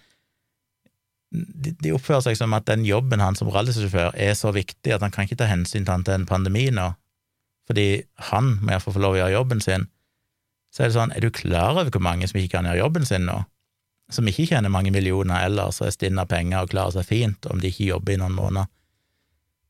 [1.32, 5.04] de, de oppfører seg som at den jobben han som rallysjåfør er så viktig at
[5.04, 6.90] han kan ikke ta hensyn til han til en pandemi nå,
[7.68, 9.86] fordi han må iallfall få lov å gjøre jobben sin.
[10.72, 13.08] Så er det sånn, er du klar over hvor mange som ikke kan gjøre jobben
[13.08, 13.42] sin nå?
[14.12, 17.48] Som ikke tjener mange millioner ellers og er stinn av penger og klarer seg fint
[17.52, 18.70] om de ikke jobber i noen måneder.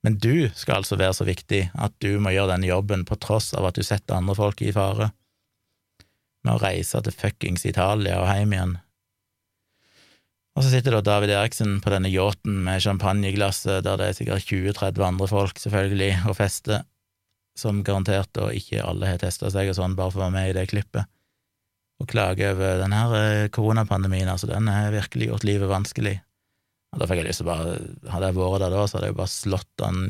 [0.03, 3.53] Men du skal altså være så viktig at du må gjøre denne jobben på tross
[3.55, 5.12] av at du setter andre folk i fare,
[6.42, 8.72] med å reise til fuckings Italia og hjem igjen.
[10.53, 14.50] Og så sitter da David Eriksen på denne yachten med champagneglasset, der det er sikkert
[14.50, 16.82] 20-30 andre folk, selvfølgelig, og fester,
[17.59, 20.50] som garantert da ikke alle har testa seg og sånn, bare for å være med
[20.50, 21.09] i det klippet,
[22.03, 26.16] og klager over denne her eh, koronapandemien, altså, den har virkelig gjort livet vanskelig.
[26.92, 27.76] Og da fikk jeg lyst til å bare
[28.12, 30.00] Hadde jeg vært der da, så hadde jeg bare slått han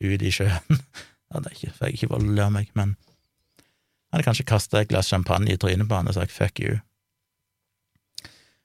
[0.00, 0.80] ut i sjøen.
[1.34, 5.10] hadde jeg ikke, fikk ikke voldelig av meg, men jeg hadde kanskje kasta et glass
[5.12, 6.80] champagne i trynet på han og sagt fuck you.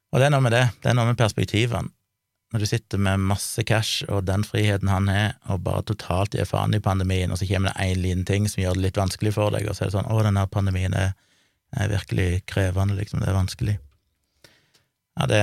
[0.09, 1.91] Og det er noe med det, det er noe med perspektivene.
[2.55, 6.47] Når du sitter med masse cash og den friheten han har, og bare totalt gir
[6.47, 9.33] faen i pandemien, og så kommer det én liten ting som gjør det litt vanskelig
[9.35, 11.11] for deg, og så er det sånn å, denne pandemien er,
[11.75, 13.75] er virkelig krevende, liksom, det er vanskelig.
[15.19, 15.41] Ja, det,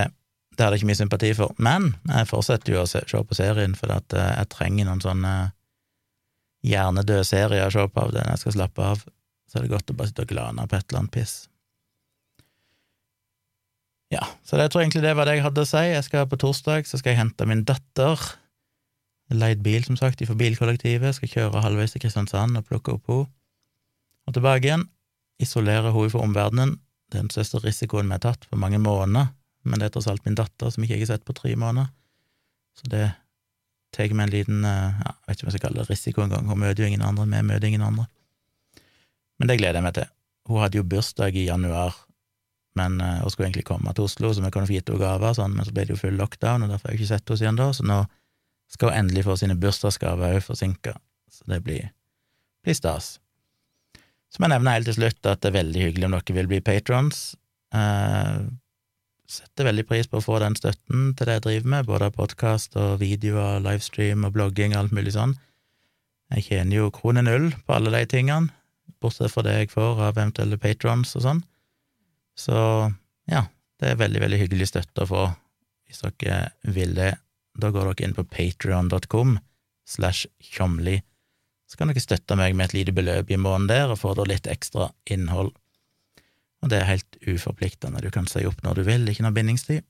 [0.56, 1.52] det hadde jeg ikke mye sympati for.
[1.60, 5.04] Men jeg fortsetter jo å se, se på serien, for at uh, jeg trenger noen
[5.04, 5.36] sånne
[6.64, 9.04] hjernedøde serier å se på av den jeg skal slappe av.
[9.52, 11.42] Så er det godt å bare sitte og glane på et eller annet piss.
[14.12, 15.82] Ja, så det, jeg tror egentlig det var det jeg hadde å si.
[15.88, 18.20] Jeg skal På torsdag så skal jeg hente min datter.
[19.32, 21.16] Leid bil, som sagt, fra bilkollektivet.
[21.16, 23.30] Skal kjøre halvveis til Kristiansand og plukke opp henne.
[24.28, 24.84] Og tilbake igjen.
[25.42, 26.76] Isolere henne fra omverdenen.
[27.12, 29.32] Den største risikoen vi har tatt på mange måneder
[29.62, 31.90] men det er tross alt min datter, som ikke jeg har sett på tre måneder.
[32.78, 33.04] Så det
[33.94, 36.24] tar meg en liten eh, ja, jeg vet ikke om jeg skal kalle det risiko
[36.24, 38.06] engang, hun møter jo ingen andre, vi møter ingen andre.
[39.38, 40.08] Men det gleder jeg meg til.
[40.48, 41.98] Hun hadde jo bursdag i januar,
[42.78, 45.34] men uh, hun skulle egentlig komme til Oslo, så vi kunne få gitt henne gaver,
[45.36, 47.42] sånn, men så ble det jo full lockdown, og derfor har jeg ikke sett henne
[47.42, 47.98] siden da, så nå
[48.72, 50.96] skal hun endelig få sine bursdagsgaver òg forsinka,
[51.32, 51.92] så det blir,
[52.64, 53.18] blir stas.
[54.32, 56.48] Så må jeg nevne helt til slutt at det er veldig hyggelig om dere vil
[56.48, 57.18] bli patrons.
[57.76, 58.38] Eh,
[59.28, 62.76] setter veldig pris på å få den støtten til det jeg driver med, både podkast
[62.80, 65.36] og videoer, livestream og blogging og alt mulig sånn.
[66.32, 68.52] Jeg tjener jo krone null på alle de tingene,
[69.04, 71.42] bortsett fra det jeg får av eventuelle patrons og sånn.
[72.38, 72.56] Så
[73.30, 73.46] ja,
[73.80, 75.22] det er veldig, veldig hyggelig støtte å få,
[75.86, 76.42] hvis dere
[76.74, 77.14] vil det.
[77.58, 79.36] Da går dere inn på patrion.com
[79.88, 81.00] slash tjomli.
[81.68, 84.26] Så kan dere støtte meg med et lite beløp i måneden der, og få da
[84.28, 85.52] litt ekstra innhold
[86.62, 88.02] og det er helt uforpliktende.
[88.02, 89.82] Du kan si opp når du vil, ikke noe bindingstid.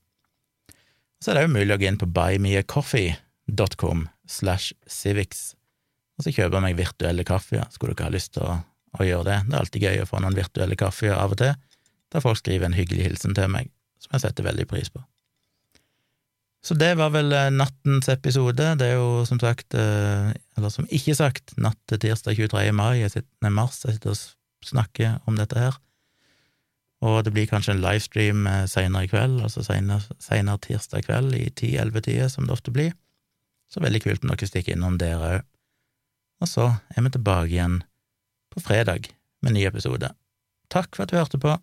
[1.22, 5.52] Så er det jo mulig å gå inn på buymeacoffee.com slash civics,
[6.16, 7.66] og så kjøper jeg meg virtuelle kaffer.
[7.74, 8.56] Skulle dere ha lyst til å,
[8.96, 9.38] å, gjøre det?
[9.46, 11.52] Det er alltid gøy å få noen virtuelle kaffer av og til,
[12.12, 15.02] der folk skriver en hyggelig hilsen til meg, som jeg setter veldig pris på.
[16.62, 18.68] Så det var vel eh, nattens episode.
[18.78, 22.68] Det er jo som sagt, eh, eller som ikke sagt, natt til tirsdag 23.
[22.78, 25.80] Mai, jeg sitter, nei, mars, jeg sitter og snakker om dette her.
[27.02, 31.48] Og det blir kanskje en livestream eh, seinere i kveld, altså seinere tirsdag kveld i
[31.50, 32.94] 10-11-tida, som det ofte blir.
[33.72, 35.48] Så veldig kult om dere stikker innom der òg.
[36.42, 37.80] Og så er vi tilbake igjen
[38.54, 39.10] på fredag
[39.42, 40.12] med ny episode.
[40.70, 41.56] Takk for at du hørte på.